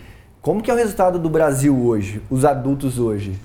Como 0.43 0.63
que 0.63 0.71
é 0.71 0.75
o 0.75 0.77
resultado 0.77 1.19
do 1.19 1.29
Brasil 1.29 1.77
hoje, 1.77 2.23
os 2.31 2.47
adultos 2.47 2.99
hoje? 2.99 3.39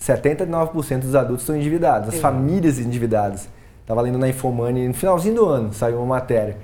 79% 0.00 1.00
dos 1.00 1.14
adultos 1.14 1.42
estão 1.42 1.56
endividados, 1.56 2.08
as 2.08 2.20
famílias 2.20 2.78
endividadas. 2.78 3.48
Estava 3.82 4.00
lendo 4.00 4.18
na 4.18 4.28
Infomoney, 4.28 4.88
no 4.88 4.94
finalzinho 4.94 5.34
do 5.34 5.46
ano, 5.46 5.72
saiu 5.72 5.98
uma 5.98 6.06
matéria. 6.06 6.56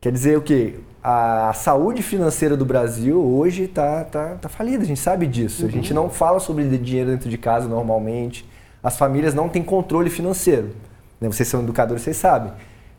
Quer 0.00 0.12
dizer 0.12 0.36
o 0.36 0.42
quê? 0.42 0.74
A 1.02 1.52
saúde 1.54 2.02
financeira 2.02 2.56
do 2.56 2.64
Brasil 2.66 3.18
hoje 3.18 3.64
está 3.64 4.04
tá, 4.04 4.34
tá 4.34 4.48
falida, 4.50 4.82
a 4.82 4.86
gente 4.86 5.00
sabe 5.00 5.26
disso. 5.26 5.62
Uhum. 5.62 5.68
A 5.68 5.72
gente 5.72 5.94
não 5.94 6.10
fala 6.10 6.38
sobre 6.38 6.64
dinheiro 6.76 7.10
dentro 7.10 7.30
de 7.30 7.38
casa 7.38 7.66
normalmente. 7.68 8.46
As 8.82 8.98
famílias 8.98 9.32
não 9.32 9.48
têm 9.48 9.62
controle 9.62 10.10
financeiro. 10.10 10.70
Né? 11.18 11.28
Vocês 11.28 11.48
são 11.48 11.62
educadores, 11.62 12.02
vocês 12.02 12.18
sabem. 12.18 12.52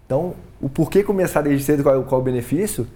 Então, 0.05 0.34
o 0.60 0.67
porquê 0.67 1.03
começar 1.03 1.41
desde 1.41 1.63
cedo, 1.63 1.84
qual, 1.84 2.01
qual 2.03 2.20
é 2.20 2.22
o 2.22 2.25
benefício? 2.25 2.88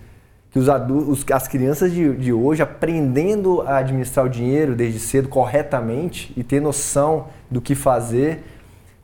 Que 0.55 0.59
os 0.59 0.69
adultos, 0.69 1.25
as 1.33 1.49
crianças 1.49 1.91
de, 1.91 2.15
de 2.15 2.31
hoje 2.31 2.61
aprendendo 2.61 3.61
a 3.63 3.79
administrar 3.79 4.25
o 4.25 4.29
dinheiro 4.29 4.73
desde 4.73 4.99
cedo 4.99 5.27
corretamente 5.27 6.31
e 6.37 6.45
ter 6.45 6.61
noção 6.61 7.25
do 7.51 7.59
que 7.59 7.75
fazer, 7.75 8.41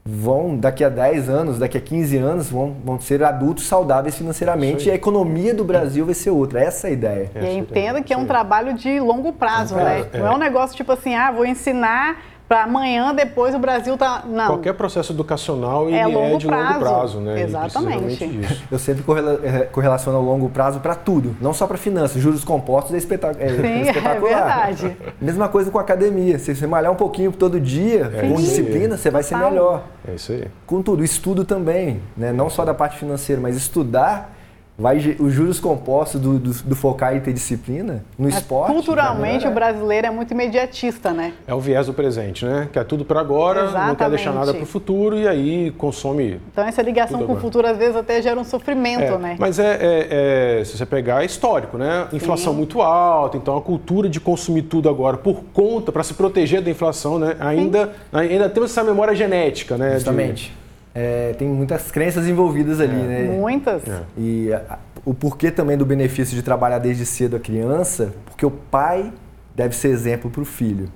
vão, 0.06 0.56
daqui 0.56 0.82
a 0.82 0.88
10 0.88 1.30
anos, 1.30 1.60
daqui 1.60 1.78
a 1.78 1.82
15 1.82 2.16
anos, 2.16 2.50
vão, 2.50 2.78
vão 2.86 3.02
ser 3.02 3.22
adultos 3.22 3.66
saudáveis 3.66 4.18
financeiramente 4.18 4.88
e 4.88 4.92
a 4.94 4.96
economia 4.96 5.54
do 5.54 5.66
Brasil 5.66 6.06
vai 6.06 6.14
ser 6.14 6.30
outra. 6.30 6.62
Essa 6.62 6.88
é 6.88 6.92
a 6.92 6.94
ideia. 6.94 7.32
E 7.42 7.58
entenda 7.58 8.02
que 8.02 8.14
é 8.14 8.18
um 8.18 8.26
trabalho 8.26 8.74
de 8.74 9.02
longo 9.02 9.34
prazo, 9.34 9.78
é, 9.78 9.84
né? 9.84 10.06
É. 10.14 10.20
Não 10.20 10.28
é 10.28 10.32
um 10.32 10.38
negócio 10.38 10.78
tipo 10.78 10.94
assim, 10.94 11.16
ah, 11.16 11.32
vou 11.32 11.46
ensinar 11.46 12.18
para 12.52 12.64
amanhã, 12.64 13.16
depois 13.16 13.56
o 13.56 13.60
Brasil 13.60 13.98
tá. 13.98 14.26
Não. 14.28 14.48
Qualquer 14.48 14.74
processo 14.74 15.14
educacional 15.14 15.88
ele 15.88 15.96
é, 15.96 16.02
é 16.02 16.38
de 16.38 16.46
prazo. 16.46 16.68
longo 16.68 16.80
prazo, 16.82 17.20
né? 17.22 17.44
Exatamente. 17.44 18.42
Eu 18.70 18.78
sempre 18.78 19.06
é, 19.42 19.60
correlaciono 19.72 20.20
o 20.20 20.22
longo 20.22 20.50
prazo 20.50 20.82
para 20.82 20.94
tudo, 20.94 21.34
não 21.40 21.54
só 21.54 21.66
para 21.66 21.78
finanças. 21.78 22.22
Juros 22.22 22.44
compostos 22.44 22.94
é, 22.94 22.98
espetac... 22.98 23.42
é 23.42 23.48
Sim, 23.48 23.64
é 23.64 23.82
espetacular. 23.84 24.32
É 24.32 24.74
verdade. 24.74 24.98
Mesma 25.22 25.48
coisa 25.48 25.72
com 25.72 25.80
academia. 25.80 26.38
Se 26.40 26.54
você 26.54 26.68
malhar 26.68 26.92
um 26.92 26.96
pouquinho 26.96 27.32
todo 27.32 27.58
dia, 27.58 28.12
é 28.14 28.28
com 28.28 28.36
disciplina, 28.36 28.98
você 28.98 29.10
vai 29.10 29.24
ser 29.24 29.38
melhor. 29.38 29.84
É 30.06 30.16
isso 30.16 30.34
aí. 30.34 30.46
Com 30.68 30.82
tudo, 30.82 31.06
estudo 31.06 31.46
também, 31.46 32.02
né? 32.18 32.34
não 32.34 32.50
só 32.50 32.66
da 32.66 32.74
parte 32.74 32.98
financeira, 32.98 33.42
mas 33.42 33.56
estudar 33.56 34.41
vai 34.78 34.98
os 35.20 35.34
juros 35.34 35.60
compostos 35.60 36.20
do, 36.20 36.40
do, 36.40 36.52
do 36.52 36.76
focar 36.76 37.16
em 37.16 37.20
ter 37.20 37.34
disciplina 37.34 38.04
no 38.18 38.26
Mas 38.26 38.36
esporte. 38.38 38.74
Culturalmente, 38.74 39.48
o 39.48 39.52
brasileiro 39.52 40.08
é 40.08 40.12
muito 40.12 40.32
imediatista, 40.32 41.12
né? 41.12 41.34
É 41.46 41.54
o 41.54 41.60
viés 41.60 41.88
do 41.88 41.94
presente, 41.94 42.46
né? 42.46 42.68
Quer 42.72 42.84
tudo 42.86 43.06
para 43.06 43.20
agora, 43.20 43.62
Exatamente. 43.64 43.88
não 43.88 43.96
quer 43.96 44.10
deixar 44.10 44.34
nada 44.34 44.54
para 44.54 44.64
o 44.64 44.66
futuro 44.66 45.18
e 45.18 45.28
aí 45.28 45.72
consome. 45.72 46.40
Então, 46.52 46.66
essa 46.66 46.82
ligação 46.82 47.26
com 47.26 47.34
o 47.34 47.38
futuro 47.40 47.68
às 47.68 47.78
vezes 47.78 47.96
até 47.96 48.22
gera 48.22 48.40
um 48.40 48.44
sofrimento, 48.44 49.04
é, 49.04 49.18
né? 49.18 49.36
Mas 49.40 49.60
é, 49.60 49.78
é, 49.80 50.60
é, 50.60 50.66
se 50.66 50.78
você 50.78 50.86
pegar, 50.86 51.22
é 51.22 51.26
histórico, 51.26 51.78
né? 51.78 52.08
Inflação 52.12 52.54
Sim. 52.54 52.58
muito 52.58 52.82
alta, 52.82 53.38
então 53.38 53.58
a 53.58 53.62
cultura 53.62 54.10
de 54.10 54.20
consumir 54.20 54.64
tudo 54.64 54.90
agora 54.90 55.18
por 55.18 55.44
conta, 55.54 55.92
para 55.92 56.04
se 56.04 56.14
proteger 56.14 56.62
da 56.62 56.72
inflação, 56.72 57.20
né? 57.20 57.36
Ainda, 57.40 57.94
ainda 58.12 58.50
temos 58.50 58.72
essa 58.72 58.84
memória 58.84 59.14
genética, 59.14 59.78
né? 59.78 59.94
Justamente. 59.94 60.46
De 60.46 60.61
é, 60.94 61.34
tem 61.34 61.48
muitas 61.48 61.90
crenças 61.90 62.28
envolvidas 62.28 62.80
ali, 62.80 63.00
é. 63.00 63.04
né? 63.04 63.24
Muitas. 63.40 63.88
É. 63.88 64.02
E 64.18 64.54
a, 64.54 64.80
o 65.06 65.14
porquê 65.14 65.50
também 65.50 65.78
do 65.78 65.86
benefício 65.86 66.36
de 66.36 66.44
trabalhar 66.44 66.80
desde 66.80 67.06
cedo 67.06 67.36
a 67.36 67.40
criança, 67.40 68.14
porque 68.26 68.46
o 68.46 68.52
pai 68.52 69.12
deve 69.56 69.76
ser 69.76 69.90
exemplo 69.90 70.30
para 70.30 70.42
o 70.42 70.46
filho. 70.46 70.90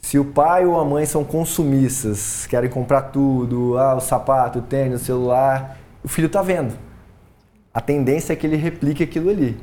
Se 0.00 0.18
o 0.18 0.24
pai 0.24 0.66
ou 0.66 0.78
a 0.78 0.84
mãe 0.84 1.06
são 1.06 1.24
consumistas, 1.24 2.46
querem 2.46 2.68
comprar 2.68 3.02
tudo, 3.02 3.78
ah, 3.78 3.94
o 3.94 4.00
sapato, 4.00 4.58
o 4.58 4.62
tênis, 4.62 5.00
o 5.00 5.04
celular, 5.04 5.78
o 6.02 6.08
filho 6.08 6.26
está 6.26 6.42
vendo. 6.42 6.74
A 7.72 7.80
tendência 7.80 8.34
é 8.34 8.36
que 8.36 8.46
ele 8.46 8.56
replique 8.56 9.02
aquilo 9.02 9.30
ali. 9.30 9.56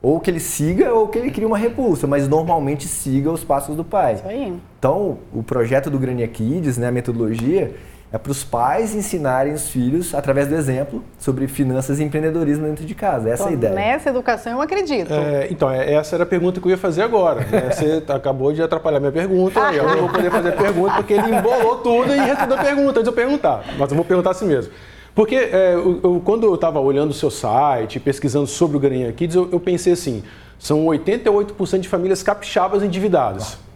Ou 0.00 0.20
que 0.20 0.30
ele 0.30 0.40
siga 0.40 0.94
ou 0.94 1.08
que 1.08 1.18
ele 1.18 1.30
crie 1.30 1.44
uma 1.44 1.58
repulsa, 1.58 2.06
mas 2.06 2.28
normalmente 2.28 2.86
siga 2.86 3.30
os 3.30 3.42
passos 3.42 3.76
do 3.76 3.84
pai. 3.84 4.14
Isso 4.14 4.28
aí. 4.28 4.60
Então, 4.78 5.18
o 5.32 5.42
projeto 5.42 5.90
do 5.90 5.98
Grania 5.98 6.28
Kids, 6.28 6.78
né, 6.78 6.86
a 6.86 6.92
metodologia, 6.92 7.74
é 8.12 8.18
para 8.18 8.32
os 8.32 8.42
pais 8.42 8.94
ensinarem 8.94 9.52
os 9.52 9.68
filhos, 9.68 10.14
através 10.14 10.48
do 10.48 10.54
exemplo, 10.56 11.02
sobre 11.18 11.46
finanças 11.46 12.00
e 12.00 12.04
empreendedorismo 12.04 12.66
dentro 12.66 12.84
de 12.84 12.94
casa. 12.94 13.30
Essa 13.30 13.44
então, 13.44 13.46
é 13.46 13.50
a 13.50 13.56
então, 13.56 13.70
ideia. 13.70 13.92
Nessa 13.92 14.10
educação 14.10 14.52
eu 14.52 14.60
acredito. 14.60 15.12
É, 15.12 15.46
então, 15.48 15.70
é, 15.70 15.94
essa 15.94 16.16
era 16.16 16.24
a 16.24 16.26
pergunta 16.26 16.60
que 16.60 16.66
eu 16.66 16.70
ia 16.70 16.76
fazer 16.76 17.02
agora. 17.02 17.40
Né? 17.40 17.70
Você 17.70 18.02
acabou 18.08 18.52
de 18.52 18.62
atrapalhar 18.62 18.98
minha 18.98 19.12
pergunta, 19.12 19.60
eu 19.72 19.84
não 19.84 19.96
vou 19.98 20.08
poder 20.08 20.30
fazer 20.30 20.48
a 20.48 20.56
pergunta, 20.56 20.94
porque 20.94 21.12
ele 21.12 21.36
embolou 21.36 21.76
tudo 21.76 22.12
e 22.12 22.18
respondeu 22.18 22.58
a 22.58 22.64
pergunta 22.64 22.90
antes 22.90 23.02
de 23.04 23.08
eu 23.08 23.12
perguntar. 23.12 23.64
Mas 23.78 23.90
eu 23.90 23.96
vou 23.96 24.04
perguntar 24.04 24.30
assim 24.30 24.46
mesmo. 24.46 24.72
Porque 25.14 25.36
é, 25.36 25.74
eu, 25.74 26.20
quando 26.24 26.44
eu 26.46 26.54
estava 26.54 26.80
olhando 26.80 27.10
o 27.10 27.14
seu 27.14 27.30
site, 27.30 28.00
pesquisando 28.00 28.46
sobre 28.46 28.76
o 28.76 28.80
Graninha 28.80 29.12
Kids, 29.12 29.36
eu, 29.36 29.48
eu 29.52 29.60
pensei 29.60 29.92
assim, 29.92 30.24
são 30.58 30.86
88% 30.86 31.78
de 31.78 31.88
famílias 31.88 32.22
capixabas 32.24 32.82
endividadas. 32.82 33.54
Ah. 33.54 33.69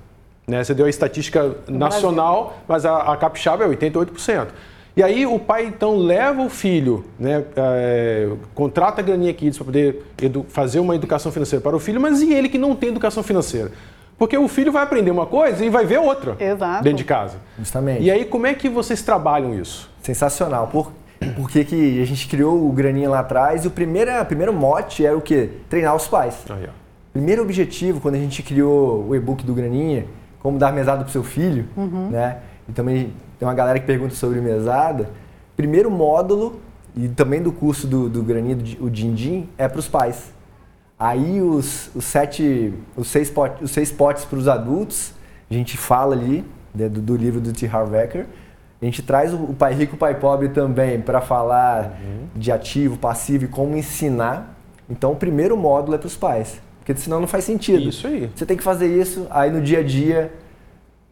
Né? 0.46 0.62
Você 0.62 0.74
deu 0.74 0.86
a 0.86 0.90
estatística 0.90 1.54
nacional, 1.68 2.58
mas 2.68 2.84
a, 2.84 3.12
a 3.12 3.16
capixaba 3.16 3.64
é 3.64 3.68
88%. 3.68 4.48
E 4.96 5.02
aí 5.02 5.26
o 5.26 5.40
pai 5.40 5.66
então 5.66 5.96
leva 5.96 6.42
o 6.42 6.48
filho, 6.48 7.04
né, 7.18 7.44
é, 7.56 8.28
contrata 8.54 9.00
a 9.00 9.04
Graninha 9.04 9.34
Kids 9.34 9.58
para 9.58 9.64
poder 9.64 10.06
fazer 10.48 10.78
uma 10.78 10.94
educação 10.94 11.32
financeira 11.32 11.60
para 11.60 11.74
o 11.74 11.80
filho, 11.80 12.00
mas 12.00 12.22
e 12.22 12.32
ele 12.32 12.48
que 12.48 12.58
não 12.58 12.76
tem 12.76 12.90
educação 12.90 13.20
financeira? 13.20 13.72
Porque 14.16 14.38
o 14.38 14.46
filho 14.46 14.70
vai 14.70 14.84
aprender 14.84 15.10
uma 15.10 15.26
coisa 15.26 15.64
e 15.64 15.68
vai 15.68 15.84
ver 15.84 15.98
outra 15.98 16.36
Exato. 16.38 16.84
dentro 16.84 16.98
de 16.98 17.04
casa. 17.04 17.38
Justamente. 17.58 18.04
E 18.04 18.10
aí 18.10 18.24
como 18.24 18.46
é 18.46 18.54
que 18.54 18.68
vocês 18.68 19.02
trabalham 19.02 19.58
isso? 19.58 19.90
Sensacional. 20.00 20.68
Por, 20.68 20.92
porque 21.34 21.64
que 21.64 22.00
a 22.00 22.06
gente 22.06 22.28
criou 22.28 22.68
o 22.68 22.70
Graninha 22.70 23.10
lá 23.10 23.18
atrás 23.18 23.64
e 23.64 23.68
o 23.68 23.72
primeiro, 23.72 24.12
o 24.20 24.24
primeiro 24.24 24.52
mote 24.52 25.04
era 25.04 25.16
o 25.16 25.20
quê? 25.20 25.50
Treinar 25.68 25.96
os 25.96 26.06
pais. 26.06 26.36
Ah, 26.48 26.54
yeah. 26.54 26.72
Primeiro 27.12 27.42
objetivo, 27.42 28.00
quando 28.00 28.14
a 28.14 28.18
gente 28.18 28.44
criou 28.44 29.06
o 29.08 29.16
e-book 29.16 29.44
do 29.44 29.54
Graninha, 29.54 30.06
como 30.44 30.58
dar 30.58 30.74
mesada 30.74 31.02
para 31.02 31.10
seu 31.10 31.24
filho, 31.24 31.66
uhum. 31.74 32.10
né? 32.10 32.36
E 32.68 32.72
também 32.72 33.14
tem 33.38 33.48
uma 33.48 33.54
galera 33.54 33.80
que 33.80 33.86
pergunta 33.86 34.14
sobre 34.14 34.42
mesada. 34.42 35.08
Primeiro 35.56 35.90
módulo, 35.90 36.60
e 36.94 37.08
também 37.08 37.42
do 37.42 37.50
curso 37.50 37.86
do, 37.86 38.10
do 38.10 38.22
Granido, 38.22 38.62
o 38.84 38.90
Dindim, 38.90 39.48
é 39.56 39.66
para 39.66 39.78
os 39.78 39.88
pais. 39.88 40.34
Aí 40.98 41.40
os, 41.40 41.90
os 41.96 42.04
sete, 42.04 42.74
os 42.94 43.08
seis, 43.08 43.30
potes, 43.30 43.62
os 43.62 43.70
seis 43.70 43.90
potes 43.90 44.26
para 44.26 44.38
os 44.38 44.46
adultos, 44.46 45.14
a 45.50 45.54
gente 45.54 45.78
fala 45.78 46.14
ali, 46.14 46.44
né, 46.74 46.90
do, 46.90 47.00
do, 47.00 47.16
livro 47.16 47.40
do 47.40 47.50
T. 47.50 47.66
Harv 47.66 47.94
Eker. 47.94 48.26
A 48.82 48.84
gente 48.84 49.00
traz 49.00 49.32
o, 49.32 49.38
o 49.38 49.54
pai 49.54 49.72
rico 49.72 49.94
e 49.94 49.96
o 49.96 49.98
pai 49.98 50.14
pobre 50.14 50.50
também 50.50 51.00
para 51.00 51.22
falar 51.22 51.98
uhum. 52.04 52.26
de 52.36 52.52
ativo, 52.52 52.98
passivo 52.98 53.46
e 53.46 53.48
como 53.48 53.78
ensinar. 53.78 54.54
Então 54.90 55.12
o 55.12 55.16
primeiro 55.16 55.56
módulo 55.56 55.94
é 55.94 55.98
para 55.98 56.06
os 56.06 56.16
pais. 56.18 56.60
Porque 56.84 56.94
senão 57.00 57.18
não 57.18 57.26
faz 57.26 57.44
sentido. 57.44 57.88
Isso 57.88 58.06
aí. 58.06 58.30
Você 58.34 58.44
tem 58.44 58.58
que 58.58 58.62
fazer 58.62 58.86
isso, 58.86 59.26
aí 59.30 59.50
no 59.50 59.62
dia 59.62 59.78
a 59.78 59.82
dia 59.82 60.30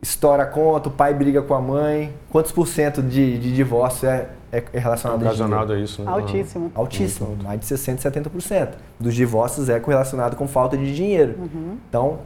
estoura 0.02 0.42
a 0.42 0.46
conta, 0.46 0.88
o 0.88 0.92
pai 0.92 1.14
briga 1.14 1.40
com 1.40 1.54
a 1.54 1.60
mãe. 1.60 2.12
Quantos 2.28 2.52
por 2.52 2.68
cento 2.68 3.00
de, 3.00 3.38
de 3.38 3.54
divórcio 3.54 4.06
é, 4.06 4.28
é 4.52 4.78
relacionado, 4.78 5.20
é 5.20 5.22
relacionado 5.22 5.72
a, 5.72 5.76
a 5.76 5.78
isso? 5.78 6.02
Né? 6.02 6.10
Altíssimo. 6.10 6.72
Altíssimo, 6.74 7.38
mais 7.42 7.60
de 7.60 7.66
60%, 7.66 8.02
70%. 8.02 8.68
Dos 9.00 9.14
divórcios 9.14 9.70
é 9.70 9.80
correlacionado 9.80 10.36
com 10.36 10.46
falta 10.46 10.76
de 10.76 10.94
dinheiro. 10.94 11.36
Uhum. 11.38 11.78
Então, 11.88 12.18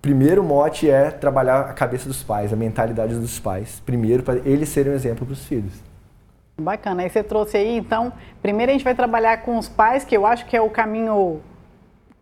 primeiro 0.00 0.42
mote 0.42 0.90
é 0.90 1.12
trabalhar 1.12 1.60
a 1.60 1.72
cabeça 1.72 2.08
dos 2.08 2.24
pais, 2.24 2.52
a 2.52 2.56
mentalidade 2.56 3.14
dos 3.14 3.38
pais. 3.38 3.80
Primeiro, 3.86 4.24
para 4.24 4.40
eles 4.44 4.70
serem 4.70 4.90
um 4.90 4.96
exemplo 4.96 5.24
para 5.24 5.34
os 5.34 5.44
filhos. 5.44 5.74
Bacana. 6.60 7.02
Aí 7.02 7.10
você 7.10 7.22
trouxe 7.22 7.56
aí, 7.56 7.76
então, 7.76 8.12
primeiro 8.42 8.70
a 8.70 8.72
gente 8.72 8.84
vai 8.84 8.94
trabalhar 8.94 9.42
com 9.42 9.56
os 9.56 9.68
pais, 9.68 10.04
que 10.04 10.16
eu 10.16 10.26
acho 10.26 10.46
que 10.46 10.56
é 10.56 10.60
o 10.60 10.68
caminho 10.68 11.40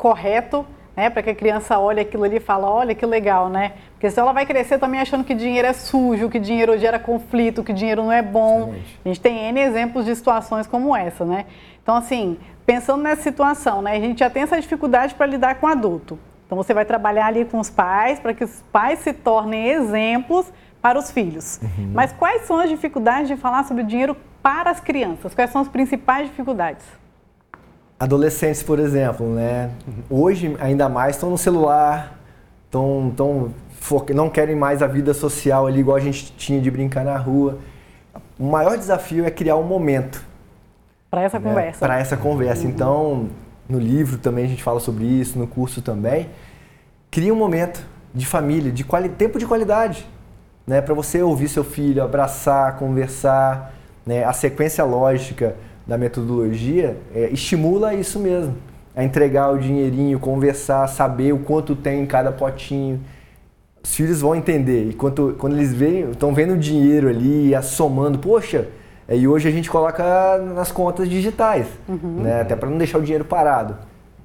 correto, 0.01 0.65
né, 0.97 1.11
para 1.11 1.23
que 1.23 1.29
a 1.29 1.35
criança 1.35 1.79
olhe 1.79 2.01
aquilo 2.01 2.25
ali 2.25 2.39
e 2.39 2.41
fale, 2.41 2.65
olha 2.65 2.95
que 2.95 3.05
legal, 3.05 3.51
né? 3.51 3.73
Porque 3.93 4.11
senão 4.11 4.29
ela 4.29 4.33
vai 4.33 4.47
crescer 4.47 4.79
também 4.79 4.99
achando 4.99 5.23
que 5.23 5.35
dinheiro 5.35 5.69
é 5.69 5.75
sujo, 5.75 6.31
que 6.31 6.39
dinheiro 6.39 6.77
gera 6.79 6.99
conflito, 6.99 7.63
que 7.63 7.71
dinheiro 7.71 8.03
não 8.03 8.11
é 8.11 8.23
bom. 8.23 8.73
A 9.05 9.09
gente 9.09 9.21
tem 9.21 9.37
N 9.51 9.61
exemplos 9.61 10.07
de 10.07 10.17
situações 10.17 10.67
como 10.67 10.97
essa, 10.97 11.23
né? 11.27 11.45
Então, 11.83 11.95
assim, 11.95 12.39
pensando 12.65 13.03
nessa 13.03 13.23
situação, 13.23 13.83
né, 13.83 13.93
a 13.93 14.01
gente 14.01 14.21
já 14.21 14.31
tem 14.31 14.43
essa 14.43 14.59
dificuldade 14.59 15.15
para 15.15 15.27
lidar 15.27 15.57
com 15.57 15.67
o 15.67 15.69
adulto. 15.69 16.19
Então, 16.47 16.57
você 16.57 16.73
vai 16.73 16.87
trabalhar 16.87 17.27
ali 17.27 17.45
com 17.45 17.59
os 17.59 17.69
pais 17.69 18.19
para 18.19 18.33
que 18.33 18.43
os 18.43 18.65
pais 18.73 19.01
se 19.01 19.13
tornem 19.13 19.69
exemplos 19.69 20.51
para 20.81 20.99
os 20.99 21.11
filhos. 21.11 21.61
Uhum. 21.63 21.93
Mas 21.93 22.11
quais 22.11 22.47
são 22.47 22.59
as 22.59 22.71
dificuldades 22.71 23.29
de 23.29 23.37
falar 23.37 23.65
sobre 23.65 23.85
dinheiro 23.85 24.17
para 24.43 24.71
as 24.71 24.81
crianças? 24.81 25.35
Quais 25.35 25.51
são 25.51 25.61
as 25.61 25.69
principais 25.69 26.29
dificuldades? 26.31 27.00
Adolescentes, 28.01 28.63
por 28.63 28.79
exemplo, 28.79 29.27
né? 29.27 29.71
Hoje, 30.09 30.57
ainda 30.59 30.89
mais, 30.89 31.17
estão 31.17 31.29
no 31.29 31.37
celular, 31.37 32.19
estão, 32.65 33.13
tão, 33.15 33.53
não 34.15 34.31
querem 34.31 34.57
mais 34.57 34.83
a 34.83 34.87
vida 34.87 35.13
social 35.13 35.67
ali, 35.67 35.81
igual 35.81 35.99
a 35.99 36.01
gente 36.01 36.33
tinha 36.33 36.59
de 36.63 36.71
brincar 36.71 37.05
na 37.05 37.19
rua. 37.19 37.59
O 38.39 38.45
maior 38.45 38.79
desafio 38.79 39.27
é 39.27 39.31
criar 39.31 39.57
um 39.57 39.63
momento. 39.63 40.25
Para 41.11 41.23
essa 41.25 41.39
né? 41.39 41.47
conversa. 41.47 41.79
Para 41.79 41.99
essa 41.99 42.17
conversa. 42.17 42.65
Uhum. 42.65 42.71
Então, 42.71 43.29
no 43.69 43.79
livro 43.79 44.17
também 44.17 44.47
a 44.47 44.49
gente 44.49 44.63
fala 44.63 44.81
sobre 44.81 45.05
isso, 45.05 45.39
no 45.39 45.47
curso 45.47 45.83
também. 45.83 46.31
Cria 47.11 47.35
um 47.35 47.37
momento 47.37 47.87
de 48.15 48.25
família, 48.25 48.73
de 48.73 48.83
quali 48.83 49.11
tempo 49.11 49.39
de 49.39 49.47
qualidade. 49.47 50.09
Né? 50.67 50.81
Para 50.81 50.95
você 50.95 51.21
ouvir 51.21 51.49
seu 51.49 51.65
filho, 51.65 52.03
abraçar, 52.03 52.79
conversar, 52.79 53.75
né? 54.07 54.25
a 54.25 54.33
sequência 54.33 54.85
lógica 54.85 55.55
da 55.91 55.99
metodologia 55.99 56.97
é, 57.13 57.31
estimula 57.33 57.93
isso 57.93 58.21
mesmo. 58.21 58.55
A 58.95 59.03
entregar 59.03 59.51
o 59.51 59.59
dinheirinho, 59.59 60.21
conversar, 60.21 60.87
saber 60.87 61.33
o 61.33 61.41
quanto 61.41 61.75
tem 61.75 62.03
em 62.03 62.07
cada 62.07 62.31
potinho. 62.31 63.01
Os 63.83 63.93
filhos 63.97 64.21
vão 64.21 64.37
entender. 64.37 64.91
E 64.91 64.95
quando, 64.95 65.35
quando 65.37 65.57
eles 65.57 65.75
veem, 65.75 66.13
estão 66.13 66.33
vendo 66.33 66.53
o 66.53 66.57
dinheiro 66.57 67.09
ali, 67.09 67.51
somando, 67.65 68.21
poxa, 68.21 68.69
é, 69.09 69.17
e 69.17 69.27
hoje 69.27 69.49
a 69.49 69.51
gente 69.51 69.69
coloca 69.69 70.39
nas 70.55 70.71
contas 70.71 71.09
digitais, 71.09 71.67
uhum. 71.89 72.21
né? 72.23 72.43
até 72.43 72.55
para 72.55 72.71
não 72.71 72.79
deixar 72.79 72.99
o 72.99 73.03
dinheiro 73.03 73.25
parado. 73.25 73.77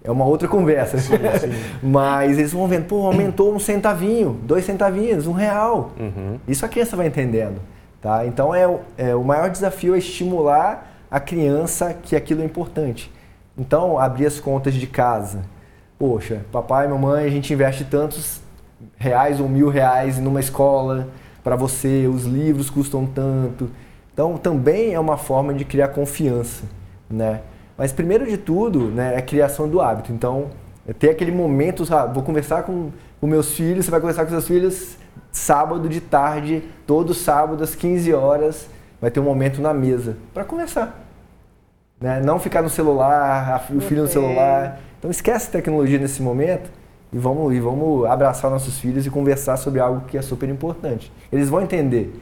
É 0.04 0.12
uma 0.12 0.26
outra 0.26 0.48
conversa. 0.48 1.00
Sim, 1.00 1.16
sim. 1.40 1.50
Mas 1.82 2.38
eles 2.38 2.54
vão 2.54 2.68
vendo, 2.68 2.86
pô, 2.86 3.08
aumentou 3.08 3.52
um 3.52 3.58
centavinho, 3.58 4.40
dois 4.44 4.66
centavinhos, 4.66 5.26
um 5.26 5.32
real. 5.32 5.94
Uhum. 6.00 6.38
Isso 6.48 6.64
a 6.64 6.70
criança 6.70 6.96
vai 6.96 7.08
entendendo. 7.08 7.60
Tá? 8.00 8.24
Então 8.28 8.54
é, 8.54 8.70
é, 9.00 9.16
o 9.16 9.24
maior 9.24 9.50
desafio 9.50 9.96
é 9.96 9.98
estimular 9.98 10.95
a 11.16 11.20
criança 11.22 11.94
que 11.94 12.14
aquilo 12.14 12.42
é 12.42 12.46
importante. 12.46 13.10
Então, 13.58 13.98
abrir 13.98 14.26
as 14.26 14.38
contas 14.38 14.74
de 14.74 14.86
casa. 14.86 15.44
Poxa, 15.98 16.42
papai 16.52 16.90
mamãe, 16.90 17.24
a 17.24 17.30
gente 17.30 17.54
investe 17.54 17.86
tantos 17.86 18.42
reais 18.98 19.40
ou 19.40 19.48
mil 19.48 19.70
reais 19.70 20.20
numa 20.20 20.42
escola 20.42 21.08
para 21.42 21.56
você, 21.56 22.06
os 22.06 22.26
livros 22.26 22.70
custam 22.70 23.06
tanto. 23.06 23.72
Então, 24.14 24.36
também 24.36 24.94
é 24.94 25.00
uma 25.00 25.16
forma 25.16 25.54
de 25.54 25.64
criar 25.64 25.88
confiança, 25.88 26.66
né? 27.10 27.44
Mas, 27.78 27.94
primeiro 27.94 28.26
de 28.26 28.36
tudo, 28.36 28.90
né, 28.90 29.14
é 29.14 29.18
a 29.20 29.22
criação 29.22 29.70
do 29.70 29.80
hábito. 29.80 30.12
Então, 30.12 30.48
é 30.86 30.92
ter 30.92 31.12
aquele 31.12 31.32
momento, 31.32 31.86
sabe? 31.86 32.14
vou 32.14 32.24
conversar 32.24 32.64
com, 32.64 32.92
com 33.22 33.26
meus 33.28 33.54
filhos, 33.54 33.86
você 33.86 33.92
vai 33.92 34.02
conversar 34.02 34.26
com 34.26 34.32
seus 34.32 34.48
filhos 34.48 34.98
sábado 35.32 35.88
de 35.88 36.02
tarde, 36.02 36.62
todo 36.86 37.14
sábado 37.14 37.64
às 37.64 37.74
15 37.74 38.14
horas, 38.14 38.68
vai 39.00 39.10
ter 39.10 39.22
um 39.22 39.24
momento 39.24 39.62
na 39.62 39.74
mesa 39.74 40.18
para 40.34 40.44
conversar. 40.44 41.05
Né? 42.00 42.22
Não 42.22 42.40
ficar 42.40 42.62
no 42.62 42.70
celular, 42.70 43.66
o 43.74 43.82
filho 43.82 44.04
no 44.04 44.08
celular. 44.08 44.80
Então 45.00 45.10
esquece 45.10 45.50
tecnologia 45.50 45.98
nesse 45.98 46.22
momento 46.22 46.70
e 47.12 47.18
vamos, 47.18 47.54
e 47.54 47.60
vamos 47.60 48.06
abraçar 48.06 48.52
nossos 48.52 48.80
filhos 48.80 49.06
e 49.06 49.10
conversar 49.10 49.58
sobre 49.58 49.80
algo 49.80 50.02
que 50.08 50.18
é 50.18 50.22
super 50.22 50.50
importante. 50.50 51.12
Eles 51.32 51.50
vão 51.50 51.62
entender. 51.62 52.14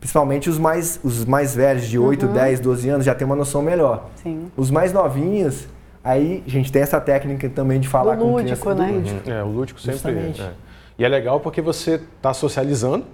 Principalmente 0.00 0.48
os 0.48 0.58
mais, 0.58 1.00
os 1.02 1.24
mais 1.24 1.54
velhos, 1.54 1.86
de 1.86 1.98
8, 1.98 2.26
uhum. 2.26 2.32
10, 2.32 2.60
12 2.60 2.88
anos, 2.88 3.04
já 3.04 3.14
tem 3.14 3.26
uma 3.26 3.34
noção 3.34 3.62
melhor. 3.62 4.08
Sim. 4.22 4.50
Os 4.56 4.70
mais 4.70 4.92
novinhos, 4.92 5.66
aí 6.04 6.42
a 6.46 6.50
gente 6.50 6.70
tem 6.70 6.82
essa 6.82 7.00
técnica 7.00 7.48
também 7.48 7.80
de 7.80 7.88
falar 7.88 8.14
do 8.14 8.22
com 8.22 8.32
lúdico, 8.32 8.60
criança. 8.60 8.82
Né? 8.82 8.92
Lúdico. 8.92 9.30
É, 9.30 9.42
o 9.42 9.48
lúdico 9.48 9.80
sempre 9.80 10.12
é. 10.12 10.52
E 10.96 11.04
é 11.04 11.08
legal 11.08 11.40
porque 11.40 11.60
você 11.60 12.00
está 12.16 12.32
socializando, 12.32 13.06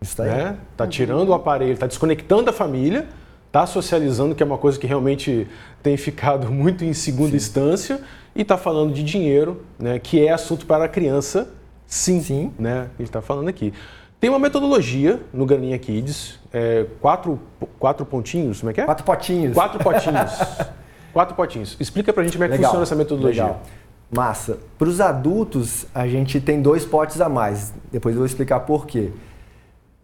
Isso 0.00 0.20
aí. 0.20 0.28
Né? 0.28 0.56
Tá 0.76 0.84
uhum. 0.84 0.90
tirando 0.90 1.28
o 1.28 1.34
aparelho, 1.34 1.72
está 1.72 1.86
desconectando 1.86 2.50
a 2.50 2.52
família, 2.52 3.06
está 3.54 3.66
socializando, 3.66 4.34
que 4.34 4.42
é 4.42 4.46
uma 4.46 4.58
coisa 4.58 4.76
que 4.76 4.84
realmente 4.84 5.46
tem 5.80 5.96
ficado 5.96 6.50
muito 6.52 6.84
em 6.84 6.92
segunda 6.92 7.30
sim. 7.30 7.36
instância, 7.36 8.00
e 8.34 8.42
está 8.42 8.58
falando 8.58 8.92
de 8.92 9.04
dinheiro, 9.04 9.62
né? 9.78 10.00
que 10.00 10.26
é 10.26 10.32
assunto 10.32 10.66
para 10.66 10.86
a 10.86 10.88
criança, 10.88 11.48
sim. 11.86 12.20
Sim. 12.20 12.52
Né? 12.58 12.88
Ele 12.98 13.06
está 13.06 13.22
falando 13.22 13.46
aqui. 13.46 13.72
Tem 14.18 14.28
uma 14.28 14.40
metodologia 14.40 15.20
no 15.32 15.46
Graninha 15.46 15.78
Kids, 15.78 16.40
é, 16.52 16.86
quatro, 17.00 17.38
quatro 17.78 18.04
pontinhos, 18.04 18.58
como 18.58 18.70
é 18.70 18.74
que 18.74 18.80
é? 18.80 18.84
Quatro 18.84 19.04
potinhos. 19.04 19.54
Quatro 19.54 19.78
potinhos. 19.78 20.32
quatro 21.12 21.36
potinhos. 21.36 21.76
Explica 21.78 22.12
pra 22.12 22.24
gente 22.24 22.32
como 22.32 22.44
é 22.44 22.48
que 22.48 22.52
Legal. 22.54 22.70
funciona 22.70 22.82
essa 22.82 22.96
metodologia. 22.96 23.44
Legal. 23.44 23.62
Massa. 24.10 24.58
Para 24.76 24.88
os 24.88 25.00
adultos, 25.00 25.86
a 25.94 26.08
gente 26.08 26.40
tem 26.40 26.60
dois 26.60 26.84
potes 26.84 27.20
a 27.20 27.28
mais. 27.28 27.72
Depois 27.92 28.14
eu 28.14 28.20
vou 28.20 28.26
explicar 28.26 28.60
por 28.60 28.86
quê. 28.86 29.12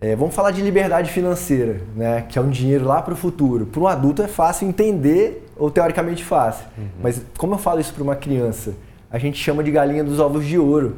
É, 0.00 0.16
vamos 0.16 0.34
falar 0.34 0.50
de 0.50 0.62
liberdade 0.62 1.10
financeira, 1.10 1.82
né? 1.94 2.24
que 2.26 2.38
é 2.38 2.42
um 2.42 2.48
dinheiro 2.48 2.86
lá 2.86 3.02
para 3.02 3.12
o 3.12 3.16
futuro. 3.16 3.66
Para 3.66 3.80
um 3.80 3.86
adulto 3.86 4.22
é 4.22 4.28
fácil 4.28 4.66
entender, 4.66 5.46
ou 5.58 5.70
teoricamente 5.70 6.24
fácil. 6.24 6.64
Uhum. 6.78 6.84
Mas 7.02 7.20
como 7.36 7.54
eu 7.54 7.58
falo 7.58 7.80
isso 7.80 7.92
para 7.92 8.02
uma 8.02 8.16
criança? 8.16 8.72
A 9.10 9.18
gente 9.18 9.36
chama 9.36 9.62
de 9.62 9.70
galinha 9.70 10.02
dos 10.02 10.18
ovos 10.18 10.46
de 10.46 10.58
ouro. 10.58 10.96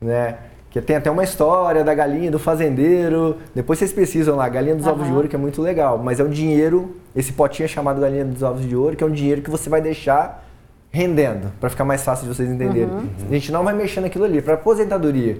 Né? 0.00 0.36
Que 0.70 0.80
tem 0.80 0.94
até 0.94 1.10
uma 1.10 1.24
história 1.24 1.82
da 1.82 1.92
galinha, 1.92 2.30
do 2.30 2.38
fazendeiro. 2.38 3.38
Depois 3.52 3.80
vocês 3.80 3.92
pesquisam 3.92 4.36
lá, 4.36 4.48
galinha 4.48 4.76
dos 4.76 4.86
uhum. 4.86 4.92
ovos 4.92 5.06
de 5.08 5.12
ouro, 5.12 5.28
que 5.28 5.34
é 5.34 5.38
muito 5.38 5.60
legal. 5.60 5.98
Mas 5.98 6.20
é 6.20 6.22
um 6.22 6.30
dinheiro, 6.30 6.94
esse 7.16 7.32
potinho 7.32 7.64
é 7.64 7.68
chamado 7.68 8.00
galinha 8.00 8.24
dos 8.24 8.44
ovos 8.44 8.64
de 8.64 8.76
ouro, 8.76 8.94
que 8.94 9.02
é 9.02 9.06
um 9.06 9.10
dinheiro 9.10 9.42
que 9.42 9.50
você 9.50 9.68
vai 9.68 9.80
deixar 9.80 10.46
rendendo, 10.92 11.52
para 11.58 11.68
ficar 11.68 11.84
mais 11.84 12.04
fácil 12.04 12.28
de 12.28 12.34
vocês 12.34 12.48
entenderem. 12.48 12.88
Uhum. 12.88 13.08
A 13.28 13.34
gente 13.34 13.50
não 13.50 13.64
vai 13.64 13.74
mexer 13.74 14.00
naquilo 14.00 14.24
ali, 14.24 14.40
para 14.40 14.54
aposentadoria. 14.54 15.38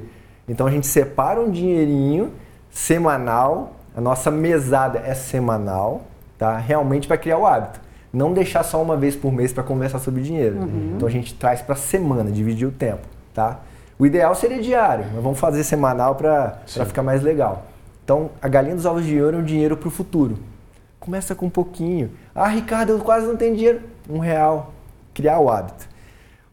Então 0.49 0.67
a 0.67 0.71
gente 0.71 0.87
separa 0.87 1.41
um 1.41 1.49
dinheirinho 1.49 2.33
semanal, 2.71 3.73
a 3.97 4.01
nossa 4.01 4.31
mesada 4.31 5.03
é 5.05 5.15
semanal, 5.15 6.03
tá? 6.37 6.57
Realmente 6.57 7.09
para 7.09 7.17
criar 7.17 7.39
o 7.39 7.47
hábito. 7.47 7.81
Não 8.13 8.33
deixar 8.33 8.63
só 8.63 8.81
uma 8.83 8.97
vez 8.97 9.15
por 9.15 9.33
mês 9.33 9.53
para 9.53 9.63
conversar 9.63 9.99
sobre 9.99 10.23
dinheiro. 10.23 10.57
Uhum. 10.57 10.93
Então 10.97 11.07
a 11.07 11.11
gente 11.11 11.35
traz 11.35 11.61
para 11.61 11.75
semana, 11.75 12.31
dividir 12.31 12.67
o 12.67 12.71
tempo, 12.71 13.07
tá? 13.35 13.59
O 13.99 14.07
ideal 14.07 14.35
seria 14.35 14.63
diário, 14.63 15.05
mas 15.13 15.23
vamos 15.23 15.39
fazer 15.39 15.65
semanal 15.65 16.15
para 16.15 16.61
ficar 16.67 17.03
mais 17.03 17.23
legal. 17.23 17.65
Então, 18.05 18.31
a 18.41 18.49
galinha 18.49 18.77
dos 18.77 18.87
ovos 18.87 19.05
de 19.05 19.21
ouro 19.21 19.37
é 19.37 19.41
um 19.41 19.45
dinheiro 19.45 19.77
para 19.77 19.89
o 19.89 19.91
futuro. 19.91 20.39
Começa 21.01 21.35
com 21.35 21.47
um 21.47 21.51
pouquinho. 21.51 22.11
Ah, 22.35 22.49
Ricardo, 22.49 22.91
eu 22.91 23.01
quase 23.01 23.27
não 23.27 23.37
tenho 23.37 23.55
dinheiro. 23.55 23.81
Um 24.09 24.19
real. 24.19 24.73
Criar 25.13 25.41
o 25.41 25.51
hábito. 25.51 25.87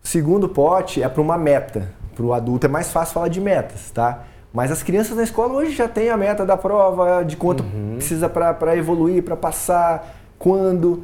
O 0.04 0.08
segundo 0.08 0.50
pote 0.50 1.02
é 1.02 1.08
para 1.08 1.22
uma 1.22 1.38
meta. 1.38 1.94
Para 2.16 2.26
o 2.26 2.34
adulto 2.34 2.66
é 2.66 2.70
mais 2.70 2.92
fácil 2.92 3.14
falar 3.14 3.28
de 3.28 3.40
metas, 3.40 3.92
tá? 3.92 4.24
Mas 4.56 4.72
as 4.72 4.82
crianças 4.82 5.18
na 5.18 5.24
escola 5.24 5.54
hoje 5.56 5.72
já 5.72 5.86
têm 5.86 6.10
a 6.10 6.16
meta 6.16 6.46
da 6.46 6.56
prova, 6.56 7.24
de 7.24 7.36
quanto 7.36 7.62
uhum. 7.62 7.96
precisa 7.98 8.30
para 8.30 8.78
evoluir, 8.78 9.22
para 9.22 9.36
passar, 9.36 10.16
quando. 10.40 11.04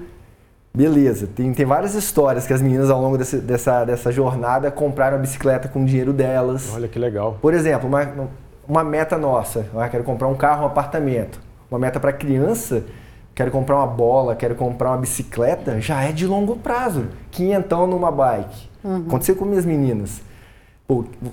Beleza, 0.74 1.28
tem, 1.28 1.54
tem 1.54 1.66
várias 1.66 1.94
histórias 1.94 2.48
que 2.48 2.54
as 2.54 2.62
meninas 2.62 2.90
ao 2.90 3.02
longo 3.02 3.18
desse, 3.18 3.40
dessa, 3.40 3.84
dessa 3.84 4.10
jornada 4.10 4.72
compraram 4.72 5.18
a 5.18 5.20
bicicleta 5.20 5.68
com 5.68 5.84
o 5.84 5.86
dinheiro 5.86 6.14
delas. 6.14 6.72
Olha 6.74 6.88
que 6.88 6.98
legal. 6.98 7.38
Por 7.42 7.54
exemplo, 7.54 7.90
uma, 7.90 8.30
uma 8.66 8.84
meta 8.86 9.18
nossa, 9.18 9.66
ah, 9.76 9.90
quero 9.90 10.06
comprar 10.06 10.30
um 10.30 10.36
carro, 10.36 10.64
um 10.64 10.68
apartamento. 10.68 11.42
Uma 11.70 11.78
meta 11.78 12.00
para 12.00 12.14
criança, 12.14 12.86
quero 13.36 13.52
comprar 13.52 13.76
uma 13.76 13.88
bola, 13.88 14.34
quero 14.34 14.56
comprar 14.56 14.92
uma 14.92 14.98
bicicleta, 14.98 15.82
já 15.82 16.02
é 16.02 16.14
de 16.14 16.26
longo 16.26 16.56
prazo. 16.56 17.08
Quinhentão 17.30 17.86
numa 17.86 18.10
bike. 18.10 18.70
Uhum. 18.82 19.04
Aconteceu 19.08 19.36
com 19.36 19.44
minhas 19.44 19.66
meninas. 19.66 20.22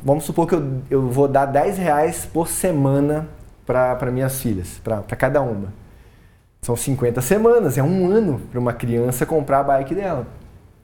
Vamos 0.05 0.25
supor 0.25 0.47
que 0.47 0.55
eu, 0.55 0.83
eu 0.91 1.09
vou 1.09 1.27
dar 1.29 1.47
10 1.47 1.79
reais 1.79 2.27
por 2.27 2.49
semana 2.49 3.29
para 3.67 4.11
minhas 4.11 4.41
filhas, 4.41 4.81
para 4.83 5.03
cada 5.03 5.41
uma. 5.43 5.73
São 6.63 6.77
50 6.77 7.21
semanas, 7.21 7.79
é 7.79 7.83
um 7.83 8.11
ano 8.11 8.41
para 8.51 8.59
uma 8.59 8.73
criança 8.73 9.25
comprar 9.25 9.61
a 9.61 9.65
bike 9.65 9.95
dela. 9.95 10.27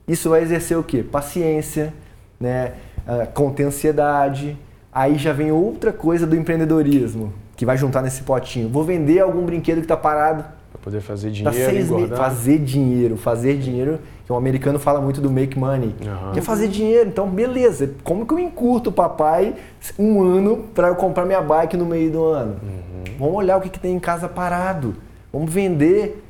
Isso 0.07 0.29
vai 0.29 0.41
exercer 0.41 0.77
o 0.77 0.83
quê? 0.83 1.03
Paciência, 1.03 1.93
né? 2.39 2.73
Uh, 3.07 3.31
conter 3.33 3.65
ansiedade. 3.65 4.57
Aí 4.91 5.17
já 5.17 5.33
vem 5.33 5.51
outra 5.51 5.91
coisa 5.91 6.25
do 6.25 6.35
empreendedorismo 6.35 7.33
que 7.55 7.65
vai 7.65 7.77
juntar 7.77 8.01
nesse 8.01 8.23
potinho. 8.23 8.69
Vou 8.69 8.83
vender 8.83 9.19
algum 9.19 9.45
brinquedo 9.45 9.77
que 9.77 9.85
está 9.85 9.97
parado. 9.97 10.45
Poder 10.85 11.01
fazer 11.01 11.31
dinheiro, 11.31 12.09
tá 12.09 12.15
Fazer 12.15 12.59
dinheiro, 12.59 13.17
fazer 13.17 13.57
dinheiro. 13.57 13.99
Que 14.23 14.31
o 14.31 14.35
americano 14.35 14.77
fala 14.77 15.01
muito 15.01 15.19
do 15.19 15.31
make 15.31 15.57
money. 15.57 15.95
Uhum. 15.99 16.31
Quer 16.31 16.41
fazer 16.41 16.67
dinheiro, 16.67 17.09
então 17.09 17.27
beleza. 17.27 17.89
Como 18.03 18.23
que 18.23 18.31
eu 18.31 18.37
encurto 18.37 18.91
o 18.91 18.93
papai 18.93 19.55
um 19.97 20.21
ano 20.21 20.65
para 20.75 20.89
eu 20.89 20.95
comprar 20.95 21.25
minha 21.25 21.41
bike 21.41 21.75
no 21.75 21.87
meio 21.87 22.11
do 22.11 22.23
ano? 22.23 22.57
Uhum. 22.61 23.03
Vamos 23.17 23.35
olhar 23.35 23.57
o 23.57 23.61
que, 23.61 23.69
que 23.69 23.79
tem 23.79 23.95
em 23.95 23.99
casa 23.99 24.29
parado. 24.29 24.93
Vamos 25.33 25.51
vender. 25.51 26.23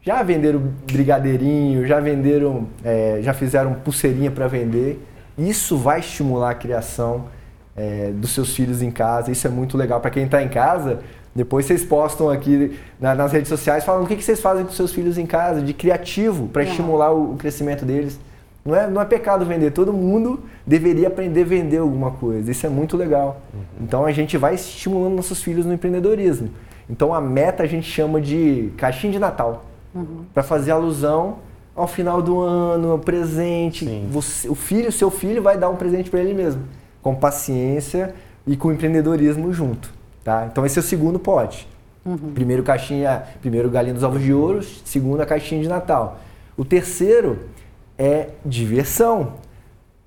Já 0.00 0.22
venderam 0.22 0.72
brigadeirinho, 0.90 1.86
já 1.86 2.00
venderam, 2.00 2.66
é, 2.82 3.18
já 3.20 3.34
fizeram 3.34 3.74
pulseirinha 3.74 4.30
para 4.30 4.46
vender. 4.46 5.06
Isso 5.36 5.76
vai 5.76 6.00
estimular 6.00 6.52
a 6.52 6.54
criação 6.54 7.26
é, 7.76 8.10
dos 8.14 8.30
seus 8.30 8.56
filhos 8.56 8.80
em 8.80 8.90
casa. 8.90 9.30
Isso 9.30 9.46
é 9.46 9.50
muito 9.50 9.76
legal 9.76 10.00
para 10.00 10.10
quem 10.10 10.24
está 10.24 10.42
em 10.42 10.48
casa. 10.48 11.00
Depois 11.34 11.66
vocês 11.66 11.84
postam 11.84 12.30
aqui 12.30 12.78
na, 13.00 13.14
nas 13.14 13.32
redes 13.32 13.48
sociais 13.48 13.84
falando 13.84 14.04
o 14.04 14.06
que, 14.06 14.16
que, 14.16 14.24
vocês 14.24 14.40
fazem 14.40 14.64
com 14.64 14.72
seus 14.72 14.92
filhos 14.92 15.18
em 15.18 15.26
casa, 15.26 15.60
de 15.60 15.72
criativo, 15.72 16.48
para 16.48 16.64
estimular 16.64 17.12
o, 17.12 17.34
o, 17.34 17.36
crescimento 17.36 17.84
deles. 17.84 18.18
Não 18.64 18.74
é, 18.74 18.88
não 18.88 19.00
é 19.00 19.04
pecado 19.04 19.44
vender, 19.44 19.70
todo 19.70 19.92
mundo 19.92 20.40
deveria 20.66 21.08
aprender 21.08 21.42
a 21.42 21.44
vender 21.44 21.78
alguma 21.78 22.10
coisa. 22.10 22.50
Isso 22.50 22.66
é 22.66 22.68
muito 22.68 22.96
legal. 22.96 23.40
Uhum. 23.54 23.60
Então 23.82 24.04
a 24.04 24.12
gente 24.12 24.36
vai 24.36 24.54
estimulando 24.54 25.14
nossos 25.14 25.42
filhos 25.42 25.64
no 25.64 25.72
empreendedorismo. 25.72 26.50
Então 26.90 27.14
a 27.14 27.20
meta 27.20 27.62
a 27.62 27.66
gente 27.66 27.88
chama 27.90 28.20
de 28.20 28.72
caixinha 28.76 29.12
de 29.12 29.18
Natal, 29.18 29.64
uhum. 29.94 30.24
para 30.34 30.42
fazer 30.42 30.70
alusão 30.70 31.38
ao 31.78 31.86
final 31.86 32.20
do 32.20 32.40
ano, 32.40 32.90
ao 32.90 32.98
presente. 32.98 33.86
Você, 34.10 34.48
o 34.48 34.54
filho, 34.54 34.90
seu 34.90 35.10
filho 35.10 35.40
vai 35.40 35.56
dar 35.56 35.68
um 35.68 35.76
presente 35.76 36.10
para 36.10 36.18
ele 36.18 36.34
mesmo, 36.34 36.62
com 37.00 37.14
paciência 37.14 38.12
e 38.44 38.56
com 38.56 38.72
empreendedorismo 38.72 39.52
junto, 39.52 39.92
tá? 40.28 40.46
Então 40.52 40.66
esse 40.66 40.78
é 40.78 40.80
o 40.80 40.84
segundo 40.84 41.18
pote. 41.18 41.66
Uhum. 42.04 42.32
Primeiro 42.34 42.62
caixinha, 42.62 43.22
primeiro 43.40 43.70
galinha 43.70 43.94
dos 43.94 44.02
ovos 44.02 44.20
de 44.22 44.30
ouro, 44.30 44.62
segundo 44.84 45.22
a 45.22 45.26
caixinha 45.26 45.62
de 45.62 45.68
Natal. 45.68 46.18
O 46.54 46.66
terceiro 46.66 47.48
é 47.96 48.28
diversão. 48.44 49.32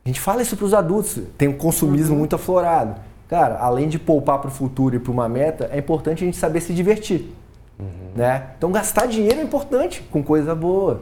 A 0.06 0.10
gente 0.10 0.20
fala 0.20 0.44
isso 0.44 0.56
para 0.56 0.66
os 0.66 0.76
adultos, 0.76 1.20
tem 1.40 1.48
um 1.48 1.58
consumismo 1.58 2.14
uhum. 2.14 2.20
muito 2.20 2.36
aflorado. 2.36 3.02
Cara, 3.28 3.58
além 3.58 3.90
de 3.90 3.98
poupar 3.98 4.38
para 4.38 4.50
o 4.50 4.52
futuro 4.52 4.96
e 4.96 5.00
para 5.00 5.12
uma 5.12 5.28
meta, 5.28 5.68
é 5.72 5.80
importante 5.80 6.24
a 6.24 6.26
gente 6.26 6.38
saber 6.38 6.62
se 6.62 6.72
divertir. 6.72 7.34
Uhum. 7.80 8.12
Né? 8.16 8.44
Então, 8.58 8.72
gastar 8.72 9.08
dinheiro 9.08 9.40
é 9.40 9.44
importante 9.44 10.04
com 10.12 10.22
coisa 10.22 10.54
boa. 10.54 11.02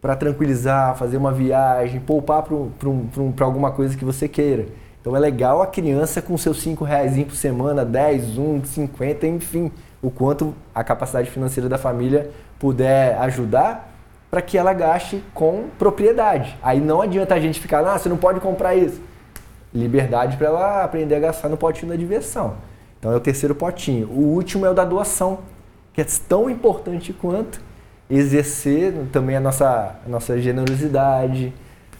Para 0.00 0.16
tranquilizar, 0.16 0.96
fazer 0.96 1.18
uma 1.18 1.32
viagem, 1.32 2.00
poupar 2.00 2.42
para 2.42 2.54
um, 2.54 2.70
um, 2.88 3.34
alguma 3.40 3.70
coisa 3.70 3.96
que 3.96 4.04
você 4.04 4.26
queira. 4.28 4.66
Então, 5.06 5.14
é 5.14 5.20
legal 5.20 5.62
a 5.62 5.68
criança 5.68 6.20
com 6.20 6.36
seus 6.36 6.60
5 6.62 6.84
reais 6.84 7.16
por 7.22 7.36
semana, 7.36 7.84
10, 7.84 8.38
1, 8.38 8.64
50, 8.64 9.24
enfim, 9.28 9.70
o 10.02 10.10
quanto 10.10 10.52
a 10.74 10.82
capacidade 10.82 11.30
financeira 11.30 11.68
da 11.68 11.78
família 11.78 12.32
puder 12.58 13.16
ajudar 13.18 13.88
para 14.28 14.42
que 14.42 14.58
ela 14.58 14.72
gaste 14.72 15.22
com 15.32 15.66
propriedade. 15.78 16.58
Aí 16.60 16.80
não 16.80 17.00
adianta 17.00 17.36
a 17.36 17.38
gente 17.38 17.60
ficar, 17.60 17.86
ah, 17.86 17.96
você 17.96 18.08
não 18.08 18.16
pode 18.16 18.40
comprar 18.40 18.74
isso 18.74 19.00
liberdade 19.72 20.36
para 20.36 20.48
ela 20.48 20.82
aprender 20.82 21.14
a 21.14 21.20
gastar 21.20 21.48
no 21.48 21.56
potinho 21.56 21.92
da 21.92 21.96
diversão. 21.96 22.54
Então 22.98 23.12
é 23.12 23.14
o 23.14 23.20
terceiro 23.20 23.54
potinho. 23.54 24.08
O 24.08 24.34
último 24.34 24.66
é 24.66 24.70
o 24.70 24.74
da 24.74 24.84
doação, 24.84 25.38
que 25.92 26.00
é 26.00 26.06
tão 26.28 26.50
importante 26.50 27.12
quanto 27.12 27.60
exercer 28.10 28.92
também 29.12 29.36
a 29.36 29.40
nossa, 29.40 29.94
a 30.04 30.08
nossa 30.08 30.36
generosidade, 30.40 31.54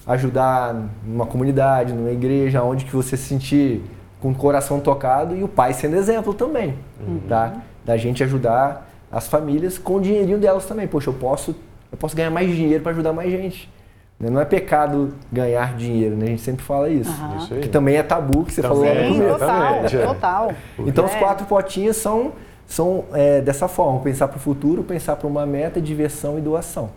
ajudar 0.07 0.75
numa 1.05 1.27
comunidade, 1.27 1.93
numa 1.93 2.13
igreja, 2.13 2.63
onde 2.63 2.85
que 2.85 2.95
você 2.95 3.17
se 3.17 3.25
sentir 3.25 3.83
com 4.21 4.31
o 4.31 4.35
coração 4.35 4.81
tocado 4.81 5.37
e 5.37 5.43
o 5.43 5.49
pai 5.49 5.73
sendo 5.73 5.97
exemplo 5.97 6.33
também, 6.33 6.75
uhum. 7.01 7.21
tá? 7.29 7.55
Da 7.85 7.97
gente 7.97 8.23
ajudar 8.23 8.89
as 9.11 9.27
famílias 9.27 9.79
com 9.79 9.97
o 9.97 10.01
dinheirinho 10.01 10.39
delas 10.39 10.65
também. 10.67 10.87
Poxa, 10.87 11.11
eu 11.11 11.15
posso, 11.15 11.55
eu 11.91 11.99
posso 11.99 12.17
ganhar 12.17 12.31
mais 12.31 12.49
dinheiro 12.49 12.83
para 12.83 12.93
ajudar 12.93 13.13
mais 13.13 13.31
gente. 13.31 13.71
Né? 14.19 14.31
Não 14.31 14.41
é 14.41 14.45
pecado 14.45 15.15
ganhar 15.31 15.77
dinheiro, 15.77 16.17
né? 16.17 16.27
A 16.27 16.29
gente 16.31 16.43
sempre 16.43 16.65
fala 16.65 16.89
isso. 16.89 17.11
Uhum. 17.11 17.37
isso 17.37 17.55
que 17.57 17.69
também 17.69 17.97
é 17.97 18.03
tabu, 18.03 18.45
que 18.45 18.53
você 18.53 18.63
também, 18.63 18.79
falou 18.79 18.95
lá 18.95 19.09
no 19.09 19.15
começo. 19.15 19.99
Total, 19.99 20.15
total. 20.15 20.53
Então 20.81 21.05
é. 21.05 21.09
os 21.09 21.15
quatro 21.17 21.47
potinhos 21.47 21.97
são, 21.97 22.33
são 22.67 23.05
é, 23.13 23.41
dessa 23.41 23.69
forma, 23.69 24.01
pensar 24.01 24.29
para 24.29 24.39
o 24.39 24.41
futuro, 24.41 24.83
pensar 24.83 25.17
para 25.17 25.27
uma 25.27 25.45
meta, 25.45 25.81
diversão 25.81 26.39
e 26.39 26.41
doação. 26.41 26.91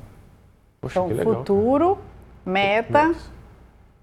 Poxa, 0.82 1.02
então, 1.02 1.36
futuro, 1.36 1.98
meta, 2.50 3.14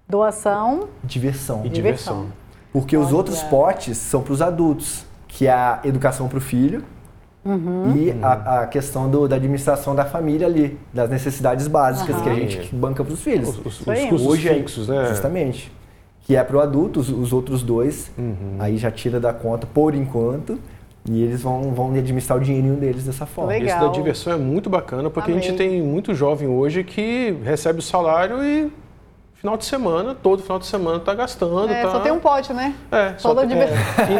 doação... 0.07 0.89
Diversão. 1.03 1.65
E 1.65 1.69
diversão. 1.69 2.27
Porque 2.71 2.95
Olha. 2.95 3.05
os 3.05 3.13
outros 3.13 3.43
potes 3.43 3.97
são 3.97 4.21
para 4.21 4.33
os 4.33 4.41
adultos, 4.41 5.05
que 5.27 5.47
é 5.47 5.51
a 5.51 5.81
educação 5.83 6.27
para 6.27 6.37
o 6.37 6.41
filho, 6.41 6.83
uhum. 7.43 7.95
e 7.95 8.15
a, 8.21 8.61
a, 8.61 8.67
questão 8.67 9.09
do, 9.09 9.27
da 9.27 9.35
administração 9.35 9.95
da 9.95 10.05
família 10.05 10.47
ali, 10.47 10.79
das 10.93 11.09
necessidades 11.09 11.67
básicas 11.67 12.15
uhum. 12.15 12.21
que 12.23 12.29
a 12.29 12.35
gente 12.35 12.75
banca 12.75 13.03
para 13.03 13.13
os 13.13 13.21
filhos. 13.21 13.49
Os, 13.49 13.65
os, 13.65 13.79
os 13.79 13.85
custos 13.85 14.25
Hoje, 14.25 14.53
fixos, 14.53 14.87
né? 14.87 15.07
Justamente. 15.07 15.71
Que 16.21 16.35
é 16.35 16.43
para 16.43 16.57
o 16.57 16.59
adulto, 16.59 16.99
os, 16.99 17.09
os, 17.09 17.31
outros 17.31 17.63
dois, 17.63 18.11
uhum. 18.17 18.57
aí 18.59 18.77
já 18.77 18.91
tira 18.91 19.19
da 19.19 19.33
conta 19.33 19.65
por 19.65 19.95
enquanto. 19.95 20.59
E 21.09 21.23
eles 21.23 21.41
vão, 21.41 21.73
vão 21.73 21.93
administrar 21.93 22.37
o 22.37 22.41
dinheirinho 22.41 22.75
deles 22.75 23.05
dessa 23.05 23.25
forma. 23.25 23.51
Legal. 23.51 23.77
Isso 23.77 23.87
da 23.87 23.91
diversão 23.93 24.33
é 24.33 24.37
muito 24.37 24.69
bacana, 24.69 25.09
porque 25.09 25.31
Amei. 25.31 25.43
a 25.43 25.47
gente 25.47 25.57
tem 25.57 25.81
muito 25.81 26.13
jovem 26.13 26.47
hoje 26.47 26.83
que 26.83 27.37
recebe 27.43 27.79
o 27.79 27.81
salário 27.81 28.43
e 28.43 28.71
final 29.35 29.55
de 29.55 29.65
semana, 29.65 30.15
todo 30.15 30.41
final 30.41 30.59
de 30.59 30.65
semana 30.65 30.99
tá 30.99 31.13
gastando. 31.13 31.71
É, 31.71 31.81
tá... 31.81 31.91
só 31.91 31.99
tem 31.99 32.11
um 32.11 32.19
pote, 32.19 32.53
né? 32.53 32.75
É, 32.91 33.13
só 33.17 33.33
tem, 33.33 33.53
é. 33.53 33.69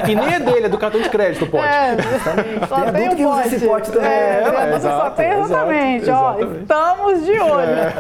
E, 0.08 0.12
e, 0.12 0.15
nem 0.15 0.34
é 0.34 0.39
dele, 0.39 0.67
é 0.67 0.69
do 0.69 0.78
cartão 0.78 1.02
de 1.02 1.10
crédito 1.10 1.45
o 1.45 1.50
pote. 1.50 1.65
É, 1.65 1.97
só 2.67 2.82
tem, 2.84 2.93
tem 2.93 3.10
um 3.10 3.15
que 3.15 3.26
usa 3.26 3.47
esse 3.47 3.67
pote 3.67 3.91
também. 3.91 4.10
É, 4.10 4.43
é, 4.43 4.69
é 4.76 4.80
só 4.80 5.10
tem 5.10 5.32
exatamente, 5.32 6.04
exato, 6.04 6.23
ó, 6.23 6.34
exatamente. 6.34 6.62
estamos 6.62 7.26
de 7.26 7.39
olho. 7.39 7.69
É. 7.69 7.93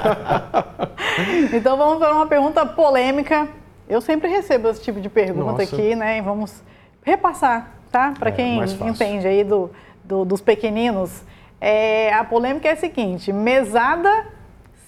então 1.57 1.75
vamos 1.75 1.97
para 1.97 2.13
uma 2.13 2.27
pergunta 2.27 2.65
polêmica. 2.65 3.47
Eu 3.89 3.99
sempre 3.99 4.29
recebo 4.29 4.69
esse 4.69 4.81
tipo 4.81 5.01
de 5.01 5.09
pergunta 5.09 5.63
Nossa. 5.63 5.63
aqui, 5.63 5.95
né? 5.95 6.19
E 6.19 6.21
vamos 6.21 6.61
repassar, 7.03 7.76
tá? 7.91 8.13
Para 8.17 8.29
é, 8.29 8.33
quem 8.33 8.59
entende 8.87 9.27
aí 9.27 9.43
do, 9.43 9.69
do, 10.03 10.25
dos 10.25 10.41
pequeninos. 10.41 11.23
É, 11.59 12.13
a 12.13 12.23
polêmica 12.23 12.67
é 12.67 12.71
a 12.73 12.77
seguinte: 12.77 13.33
mesada 13.33 14.25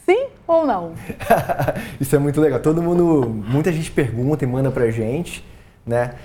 Sim 0.09 0.25
ou 0.47 0.65
não? 0.65 0.93
Isso 2.01 2.15
é 2.15 2.19
muito 2.19 2.41
legal. 2.41 2.59
Todo 2.59 2.81
mundo, 2.81 3.29
muita 3.47 3.71
gente 3.71 3.91
pergunta 3.91 4.43
e 4.43 4.47
manda 4.47 4.71
pra 4.71 4.89
gente, 4.89 5.45
né? 5.85 6.15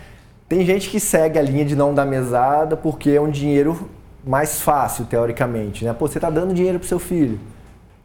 Tem 0.49 0.65
gente 0.65 0.89
que 0.89 0.99
segue 0.99 1.39
a 1.39 1.43
linha 1.43 1.67
de 1.67 1.77
não 1.77 1.93
dar 1.93 2.07
mesada 2.07 2.79
porque 2.79 3.11
é 3.11 3.21
um 3.21 3.29
dinheiro 3.29 3.91
mais 4.27 4.63
fácil, 4.63 5.05
teoricamente, 5.05 5.85
né? 5.85 5.93
Pô, 5.93 6.09
você 6.09 6.19
tá 6.19 6.31
dando 6.31 6.55
dinheiro 6.55 6.79
pro 6.79 6.89
seu 6.89 6.99
filho. 6.99 7.39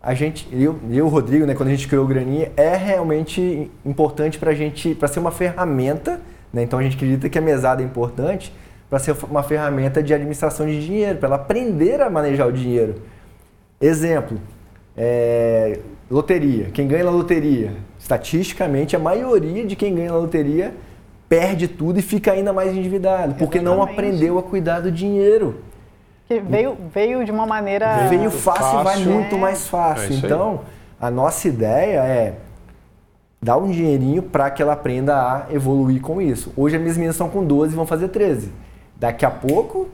A 0.03 0.13
gente, 0.13 0.49
eu 0.51 0.77
e 0.89 1.01
o 1.01 1.08
Rodrigo, 1.08 1.45
né, 1.45 1.55
quando 1.55 1.69
a 1.69 1.71
gente 1.71 1.88
criou 1.88 2.03
o 2.03 2.08
Graninha, 2.08 2.51
é 2.58 2.75
realmente 2.75 3.71
importante 3.86 4.38
pra 4.38 4.53
gente, 4.53 4.93
para 4.95 5.08
ser 5.08 5.21
uma 5.21 5.32
ferramenta, 5.32 6.19
né? 6.53 6.63
Então 6.63 6.79
a 6.79 6.83
gente 6.83 6.95
acredita 6.95 7.29
que 7.29 7.38
a 7.38 7.41
mesada 7.41 7.81
é 7.81 7.85
importante 7.85 8.53
para 8.89 8.99
ser 8.99 9.15
uma 9.29 9.43
ferramenta 9.43 10.01
de 10.01 10.13
administração 10.13 10.65
de 10.65 10.83
dinheiro, 10.83 11.19
para 11.19 11.27
ela 11.27 11.35
aprender 11.35 12.01
a 12.01 12.09
manejar 12.09 12.47
o 12.47 12.51
dinheiro. 12.51 12.95
Exemplo, 13.79 14.39
é, 14.97 15.79
loteria. 16.09 16.65
Quem 16.73 16.88
ganha 16.88 17.03
na 17.03 17.12
loteria, 17.12 17.73
estatisticamente, 17.99 18.95
a 18.95 18.99
maioria 18.99 19.65
de 19.65 19.75
quem 19.75 19.93
ganha 19.93 20.12
na 20.12 20.17
loteria 20.17 20.73
perde 21.29 21.67
tudo 21.67 21.99
e 21.99 22.01
fica 22.01 22.31
ainda 22.31 22.51
mais 22.51 22.75
endividado, 22.75 23.35
porque 23.35 23.62
não 23.62 23.83
aprendeu 23.83 24.39
a 24.39 24.43
cuidar 24.43 24.79
do 24.79 24.91
dinheiro. 24.91 25.62
Que 26.27 26.39
veio, 26.39 26.75
veio 26.93 27.23
de 27.23 27.31
uma 27.31 27.45
maneira. 27.45 28.07
Veio 28.07 28.31
fácil, 28.31 28.63
fácil. 28.63 28.83
vai 28.83 28.97
muito 28.99 29.35
é. 29.35 29.39
mais 29.39 29.67
fácil. 29.67 30.13
É 30.13 30.17
então, 30.17 30.62
a 30.99 31.09
nossa 31.09 31.47
ideia 31.47 31.99
é 31.99 32.33
dar 33.41 33.58
um 33.58 33.69
dinheirinho 33.69 34.21
para 34.21 34.49
que 34.49 34.62
ela 34.62 34.73
aprenda 34.73 35.15
a 35.15 35.54
evoluir 35.54 36.02
com 36.02 36.21
isso. 36.21 36.52
Hoje 36.58 36.75
as 36.75 36.82
minhas 36.82 36.97
meninas 36.97 37.15
estão 37.15 37.30
com 37.30 37.43
12 37.43 37.73
e 37.73 37.75
vão 37.75 37.86
fazer 37.86 38.10
13. 38.10 38.52
Daqui 38.97 39.25
a 39.25 39.32
pouco 39.32 39.89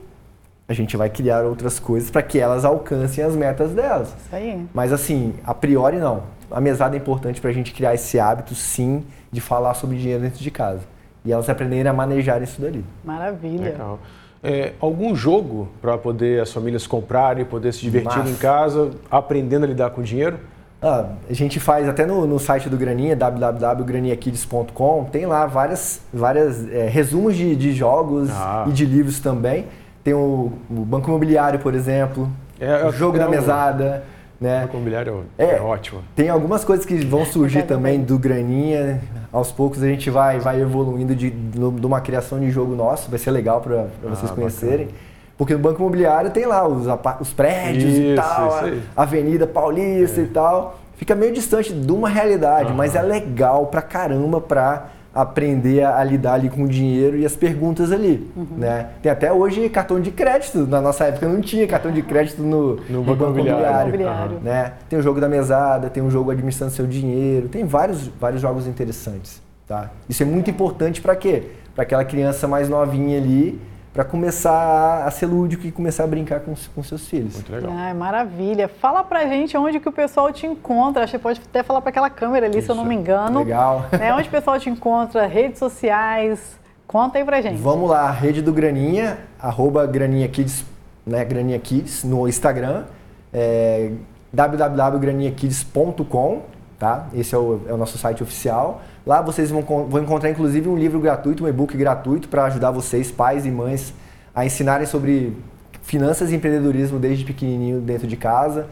a 0.68 0.72
gente 0.72 0.96
vai 0.96 1.08
criar 1.08 1.44
outras 1.44 1.78
coisas 1.78 2.10
para 2.10 2.22
que 2.22 2.38
elas 2.38 2.64
alcancem 2.64 3.22
as 3.22 3.36
metas 3.36 3.70
delas. 3.70 4.08
Isso 4.08 4.34
aí. 4.34 4.66
Mas 4.74 4.92
assim, 4.92 5.34
a 5.44 5.54
priori 5.54 5.98
não. 5.98 6.24
A 6.50 6.60
mesada 6.60 6.96
é 6.96 6.98
importante 6.98 7.40
para 7.40 7.50
a 7.50 7.52
gente 7.52 7.72
criar 7.72 7.94
esse 7.94 8.18
hábito, 8.18 8.54
sim, 8.54 9.04
de 9.30 9.40
falar 9.40 9.74
sobre 9.74 9.96
dinheiro 9.96 10.22
dentro 10.22 10.40
de 10.40 10.50
casa. 10.50 10.80
E 11.24 11.32
elas 11.32 11.48
aprenderem 11.48 11.88
a 11.88 11.92
manejar 11.92 12.42
isso 12.42 12.60
dali. 12.60 12.84
Maravilha. 13.04 13.70
Legal. 13.70 13.98
É, 14.42 14.74
algum 14.80 15.14
jogo 15.14 15.68
para 15.80 15.98
poder 15.98 16.40
as 16.40 16.52
famílias 16.52 16.86
comprarem, 16.86 17.44
poder 17.44 17.72
se 17.72 17.80
divertir 17.80 18.18
Mas... 18.18 18.30
em 18.30 18.34
casa, 18.36 18.90
aprendendo 19.10 19.64
a 19.64 19.66
lidar 19.66 19.90
com 19.90 20.02
dinheiro? 20.02 20.38
Ah, 20.80 21.06
a 21.28 21.32
gente 21.32 21.58
faz 21.58 21.88
até 21.88 22.04
no, 22.04 22.26
no 22.26 22.38
site 22.38 22.68
do 22.68 22.76
Graninha, 22.76 23.16
www.graniakids.com, 23.16 25.04
tem 25.10 25.24
lá 25.24 25.46
várias, 25.46 26.02
várias 26.12 26.70
é, 26.70 26.86
resumos 26.86 27.34
de, 27.34 27.56
de 27.56 27.72
jogos 27.72 28.28
ah. 28.30 28.66
e 28.68 28.72
de 28.72 28.84
livros 28.84 29.18
também. 29.18 29.64
Tem 30.04 30.12
o, 30.14 30.52
o 30.70 30.84
Banco 30.84 31.08
Imobiliário, 31.08 31.58
por 31.58 31.74
exemplo, 31.74 32.28
é, 32.60 32.84
o 32.86 32.92
Jogo 32.92 33.18
da 33.18 33.28
Mesada. 33.28 34.04
Né? 34.38 34.58
O 34.58 34.60
Banco 34.62 34.76
Imobiliário 34.76 35.24
é, 35.38 35.56
é, 35.56 35.60
ótimo. 35.60 36.02
Tem 36.14 36.28
algumas 36.28 36.62
coisas 36.64 36.84
que 36.84 36.94
vão 36.96 37.24
surgir 37.24 37.62
também 37.66 38.02
do 38.02 38.18
Graninha. 38.18 39.00
Aos 39.32 39.50
poucos 39.50 39.82
a 39.82 39.86
gente 39.86 40.10
vai, 40.10 40.38
vai 40.38 40.60
evoluindo 40.60 41.14
de, 41.14 41.30
de 41.30 41.86
uma 41.86 42.00
criação 42.00 42.38
de 42.38 42.50
jogo 42.50 42.74
nosso. 42.74 43.10
Vai 43.10 43.18
ser 43.18 43.30
legal 43.30 43.60
para 43.60 43.86
vocês 44.02 44.30
ah, 44.30 44.34
conhecerem. 44.34 44.86
Bacana. 44.86 45.06
Porque 45.38 45.52
no 45.52 45.58
Banco 45.58 45.80
Imobiliário 45.80 46.30
tem 46.30 46.46
lá 46.46 46.66
os, 46.66 46.86
os 47.20 47.32
prédios 47.32 47.92
isso, 47.92 48.02
e 48.02 48.14
tal, 48.14 48.52
a 48.96 49.02
Avenida 49.02 49.46
Paulista 49.46 50.20
é. 50.20 50.24
e 50.24 50.28
tal. 50.28 50.78
Fica 50.96 51.14
meio 51.14 51.32
distante 51.32 51.74
de 51.74 51.92
uma 51.92 52.08
realidade, 52.08 52.72
mas 52.72 52.96
é 52.96 53.02
legal 53.02 53.66
pra 53.66 53.82
caramba 53.82 54.40
pra 54.40 54.86
aprender 55.16 55.82
a, 55.82 56.04
lidar 56.04 56.34
ali 56.34 56.50
com 56.50 56.64
o 56.64 56.68
dinheiro 56.68 57.16
e 57.16 57.24
as 57.24 57.34
perguntas 57.34 57.90
ali, 57.90 58.30
uhum. 58.36 58.46
né? 58.58 58.90
Tem 59.00 59.10
até 59.10 59.32
hoje 59.32 59.66
cartão 59.70 59.98
de 59.98 60.10
crédito, 60.10 60.66
na 60.66 60.78
nossa 60.78 61.04
época 61.04 61.26
não 61.26 61.40
tinha 61.40 61.66
cartão 61.66 61.90
de 61.90 62.02
crédito 62.02 62.42
no, 62.42 62.76
no, 62.76 63.02
no 63.02 63.02
banco 63.02 63.24
imobiliário, 63.24 64.40
né? 64.42 64.72
Tem 64.90 64.98
o 64.98 65.02
jogo 65.02 65.18
da 65.18 65.28
mesada, 65.28 65.88
tem 65.88 66.02
o 66.02 66.10
jogo 66.10 66.30
administrando 66.30 66.70
seu 66.72 66.86
dinheiro, 66.86 67.48
tem 67.48 67.64
vários, 67.64 68.08
vários 68.20 68.42
jogos 68.42 68.66
interessantes, 68.66 69.40
tá? 69.66 69.90
Isso 70.06 70.22
é 70.22 70.26
muito 70.26 70.50
importante 70.50 71.00
para 71.00 71.16
quê? 71.16 71.44
Para 71.74 71.84
aquela 71.84 72.04
criança 72.04 72.46
mais 72.46 72.68
novinha 72.68 73.16
ali 73.16 73.58
para 73.96 74.04
começar 74.04 75.06
a 75.06 75.10
ser 75.10 75.24
lúdico 75.24 75.66
e 75.66 75.72
começar 75.72 76.04
a 76.04 76.06
brincar 76.06 76.40
com, 76.40 76.52
com 76.74 76.82
seus 76.82 77.08
filhos. 77.08 77.36
Muito 77.36 77.50
legal. 77.50 77.72
Ah, 77.74 77.94
maravilha. 77.94 78.68
Fala 78.68 79.02
pra 79.02 79.24
gente 79.24 79.56
onde 79.56 79.80
que 79.80 79.88
o 79.88 79.92
pessoal 79.92 80.30
te 80.30 80.46
encontra. 80.46 81.04
Acho 81.04 81.12
que 81.12 81.18
pode 81.18 81.40
até 81.42 81.62
falar 81.62 81.80
para 81.80 81.88
aquela 81.88 82.10
câmera 82.10 82.44
ali, 82.44 82.58
Isso. 82.58 82.66
se 82.66 82.72
eu 82.72 82.76
não 82.76 82.84
me 82.84 82.94
engano. 82.94 83.38
Legal. 83.38 83.86
Né? 83.96 84.12
Onde 84.12 84.28
o 84.28 84.30
pessoal 84.30 84.60
te 84.60 84.68
encontra, 84.68 85.26
redes 85.26 85.58
sociais. 85.58 86.58
Conta 86.86 87.16
aí 87.16 87.24
pra 87.24 87.40
gente. 87.40 87.56
Vamos 87.56 87.88
lá, 87.88 88.10
rede 88.10 88.42
do 88.42 88.52
Graninha, 88.52 89.16
arroba 89.40 89.86
Graninha 89.86 90.28
Kids, 90.28 90.66
né, 91.06 91.24
Graninha 91.24 91.58
Kids 91.58 92.04
no 92.04 92.28
Instagram, 92.28 92.84
é, 93.32 93.92
www.graninhakids.com, 94.30 96.42
tá? 96.78 97.08
Esse 97.14 97.34
é 97.34 97.38
o, 97.38 97.60
é 97.68 97.72
o 97.72 97.76
nosso 97.76 97.98
site 97.98 98.22
oficial. 98.22 98.82
Lá 99.06 99.20
vocês 99.22 99.50
vão, 99.50 99.62
vão 99.62 100.02
encontrar 100.02 100.30
inclusive 100.30 100.68
um 100.68 100.76
livro 100.76 101.00
gratuito, 101.00 101.44
um 101.44 101.48
e-book 101.48 101.76
gratuito 101.76 102.28
para 102.28 102.44
ajudar 102.44 102.70
vocês, 102.70 103.10
pais 103.10 103.46
e 103.46 103.50
mães, 103.50 103.94
a 104.34 104.44
ensinarem 104.44 104.86
sobre 104.86 105.36
finanças 105.82 106.32
e 106.32 106.34
empreendedorismo 106.36 106.98
desde 106.98 107.24
pequenininho 107.24 107.80
dentro 107.80 108.06
de 108.06 108.16
casa. 108.16 108.66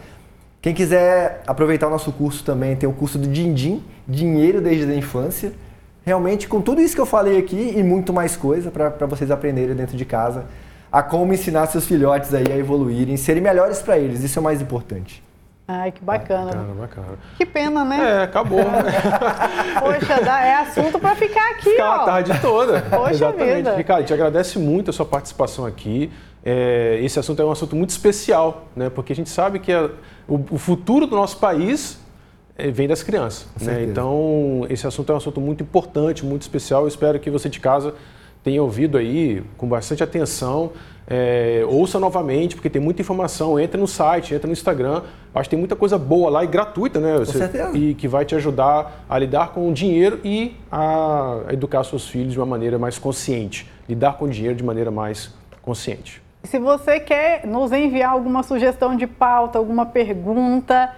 Quem 0.60 0.74
quiser 0.74 1.42
aproveitar 1.46 1.86
o 1.86 1.90
nosso 1.90 2.10
curso 2.10 2.42
também, 2.42 2.74
tem 2.74 2.88
o 2.88 2.92
curso 2.92 3.18
do 3.18 3.28
Dindim, 3.28 3.82
Dinheiro 4.08 4.60
desde 4.60 4.90
a 4.90 4.94
Infância. 4.94 5.52
Realmente, 6.04 6.48
com 6.48 6.60
tudo 6.60 6.80
isso 6.80 6.94
que 6.94 7.00
eu 7.00 7.06
falei 7.06 7.38
aqui 7.38 7.74
e 7.76 7.82
muito 7.82 8.12
mais 8.12 8.36
coisa 8.36 8.70
para 8.70 9.06
vocês 9.06 9.30
aprenderem 9.30 9.74
dentro 9.74 9.96
de 9.96 10.04
casa 10.04 10.44
a 10.90 11.02
como 11.02 11.34
ensinar 11.34 11.66
seus 11.66 11.86
filhotes 11.86 12.32
aí 12.32 12.44
a 12.52 12.56
evoluírem, 12.56 13.16
serem 13.16 13.42
melhores 13.42 13.82
para 13.82 13.98
eles. 13.98 14.22
Isso 14.22 14.38
é 14.38 14.40
o 14.40 14.44
mais 14.44 14.62
importante. 14.62 15.22
Ai, 15.66 15.92
que 15.92 16.05
bacana. 16.05 16.46
Bacana, 16.46 16.74
bacana. 16.74 17.18
Que 17.38 17.46
pena, 17.46 17.85
né? 17.85 18.20
É, 18.20 18.22
acabou. 18.24 18.61
Poxa, 19.81 20.20
dá, 20.22 20.44
é 20.44 20.57
assunto 20.57 20.98
para 20.98 21.16
ficar 21.16 21.53
aqui, 21.53 21.70
ficar 21.70 22.00
ó. 22.00 22.03
a 22.03 22.05
tarde 22.05 22.38
toda. 22.40 22.83
Poxa 22.90 23.11
Exatamente. 23.11 23.57
Vida. 23.57 23.77
Ricardo, 23.77 23.98
a 23.98 24.03
gente 24.03 24.12
agradece 24.12 24.59
muito 24.59 24.90
a 24.90 24.92
sua 24.92 25.07
participação 25.07 25.64
aqui. 25.64 26.12
É, 26.44 26.98
esse 27.03 27.18
assunto 27.18 27.40
é 27.40 27.44
um 27.46 27.50
assunto 27.50 27.74
muito 27.74 27.90
especial, 27.90 28.66
né? 28.77 28.90
Porque 28.90 29.14
a 29.14 29.16
gente 29.16 29.31
sabe 29.31 29.59
que 29.59 29.72
a, 29.72 29.88
o, 30.29 30.35
o, 30.50 30.59
futuro 30.59 31.07
do 31.07 31.16
nosso 31.16 31.38
país 31.38 31.98
é, 32.59 32.70
vem 32.70 32.87
das 32.87 33.03
crianças. 33.03 33.46
Né? 33.62 33.85
Então, 33.85 34.66
esse 34.68 34.87
assunto 34.87 35.11
é 35.11 35.14
um 35.14 35.18
assunto 35.18 35.40
muito 35.40 35.62
importante, 35.62 36.27
muito 36.27 36.42
especial. 36.42 36.83
Eu 36.83 36.88
espero 36.88 37.18
que 37.18 37.31
você 37.31 37.48
de 37.48 37.59
casa 37.59 37.94
tenha 38.44 38.62
ouvido 38.62 38.98
aí 38.98 39.42
com 39.57 39.66
bastante 39.66 40.04
atenção. 40.04 40.70
É, 41.07 41.62
ouça 41.66 41.98
novamente, 41.98 42.54
porque 42.54 42.70
tem 42.70 42.80
muita 42.80 43.00
informação. 43.00 43.59
Entra 43.59 43.80
no 43.80 43.88
site, 43.88 44.35
entra 44.35 44.46
no 44.46 44.52
Instagram. 44.52 45.02
Acho 45.35 45.48
que 45.48 45.50
tem 45.50 45.59
muita 45.59 45.74
coisa 45.74 45.98
boa 45.98 46.30
lá 46.30 46.44
e 46.44 46.46
gratuita, 46.46 47.00
né? 47.00 47.18
Você, 47.18 47.33
com 47.33 47.38
certeza. 47.38 47.76
E 47.76 47.94
que 47.94 48.07
vai 48.07 48.24
te 48.24 48.35
ajudar 48.35 49.04
a 49.09 49.18
lidar 49.18 49.48
com 49.48 49.68
o 49.68 49.72
dinheiro 49.72 50.20
e 50.22 50.57
a 50.70 51.40
educar 51.50 51.83
seus 51.85 52.07
filhos 52.09 52.33
de 52.33 52.38
uma 52.38 52.46
maneira 52.46 52.78
mais 52.78 52.98
consciente. 52.98 53.68
Lidar 53.88 54.16
com 54.18 54.26
o 54.26 54.28
dinheiro 54.28 54.54
de 54.54 54.62
maneira 54.62 54.90
mais 54.90 55.35
consciente. 55.62 56.22
Se 56.44 56.59
você 56.59 57.00
quer 57.00 57.46
nos 57.46 57.72
enviar 57.72 58.11
alguma 58.11 58.42
sugestão 58.42 58.94
de 58.94 59.07
pauta, 59.07 59.59
alguma 59.59 59.87
pergunta, 59.87 60.94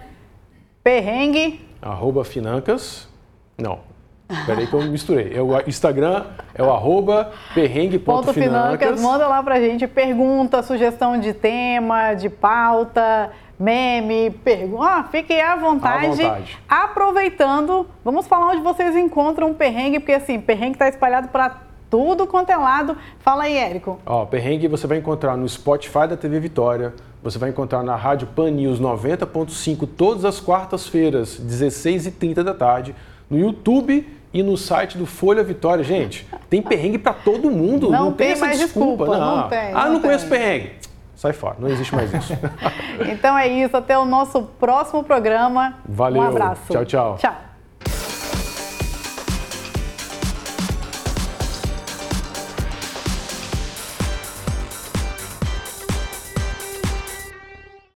perrengue. 0.83 1.65
Arroba 1.81 2.25
Financas. 2.25 3.07
Não, 3.57 3.79
Peraí 4.45 4.67
que 4.67 4.73
eu 4.73 4.81
misturei. 4.83 5.33
É 5.33 5.41
o 5.41 5.57
Instagram 5.67 6.25
é 6.53 6.61
o 6.61 6.71
arroba 6.71 7.31
perrengue.financas. 7.53 9.01
Manda 9.01 9.27
lá 9.27 9.41
pra 9.41 9.59
gente 9.59 9.87
pergunta, 9.87 10.61
sugestão 10.61 11.17
de 11.19 11.33
tema, 11.33 12.13
de 12.13 12.29
pauta, 12.29 13.31
meme, 13.57 14.31
pergunta. 14.43 14.83
Ah, 14.83 15.03
fiquem 15.03 15.41
à 15.41 15.55
vontade. 15.55 16.05
à 16.05 16.09
vontade. 16.09 16.57
Aproveitando, 16.67 17.87
vamos 18.03 18.27
falar 18.27 18.51
onde 18.51 18.61
vocês 18.61 18.95
encontram 18.95 19.51
o 19.51 19.55
perrengue, 19.55 19.99
porque 19.99 20.13
assim, 20.13 20.39
perrengue 20.39 20.73
está 20.73 20.89
espalhado 20.89 21.29
para 21.29 21.61
tudo 21.89 22.27
quanto 22.27 22.49
é 22.49 22.57
lado. 22.57 22.97
Fala 23.19 23.43
aí, 23.43 23.55
Érico. 23.55 23.97
Ó, 24.05 24.25
perrengue 24.25 24.67
você 24.67 24.85
vai 24.85 24.97
encontrar 24.97 25.37
no 25.37 25.47
Spotify 25.47 26.07
da 26.07 26.17
TV 26.17 26.39
Vitória, 26.39 26.93
você 27.23 27.39
vai 27.39 27.49
encontrar 27.49 27.81
na 27.81 27.95
Rádio 27.95 28.27
Pan 28.27 28.51
News 28.51 28.79
90.5 28.79 29.87
todas 29.95 30.25
as 30.25 30.41
quartas-feiras, 30.41 31.39
16h30 31.39 32.43
da 32.43 32.53
tarde, 32.53 32.93
no 33.29 33.39
YouTube 33.39 34.16
e 34.33 34.43
no 34.43 34.57
site 34.57 34.97
do 34.97 35.05
Folha 35.05 35.43
Vitória. 35.43 35.83
Gente, 35.83 36.27
tem 36.49 36.61
perrengue 36.61 36.97
para 36.97 37.13
todo 37.13 37.49
mundo. 37.49 37.89
Não, 37.89 38.05
não 38.05 38.13
tem, 38.13 38.33
tem 38.33 38.41
mais 38.41 38.59
desculpa. 38.59 39.05
desculpa. 39.05 39.17
Não. 39.17 39.37
não. 39.37 39.49
tem. 39.49 39.73
Ah, 39.73 39.85
não, 39.85 39.93
não 39.93 40.01
conheço 40.01 40.27
perrengue. 40.27 40.73
Sai 41.15 41.33
fora, 41.33 41.55
não 41.57 41.67
existe 41.67 41.95
mais 41.95 42.13
isso. 42.13 42.33
então 43.11 43.35
é 43.35 43.47
isso, 43.47 43.75
até 43.75 43.97
o 43.97 44.05
nosso 44.05 44.43
próximo 44.59 45.03
programa. 45.03 45.79
Valeu. 45.87 46.21
Um 46.21 46.25
abraço. 46.27 46.71
Tchau, 46.71 46.85
tchau. 46.85 47.15
Tchau. 47.19 47.46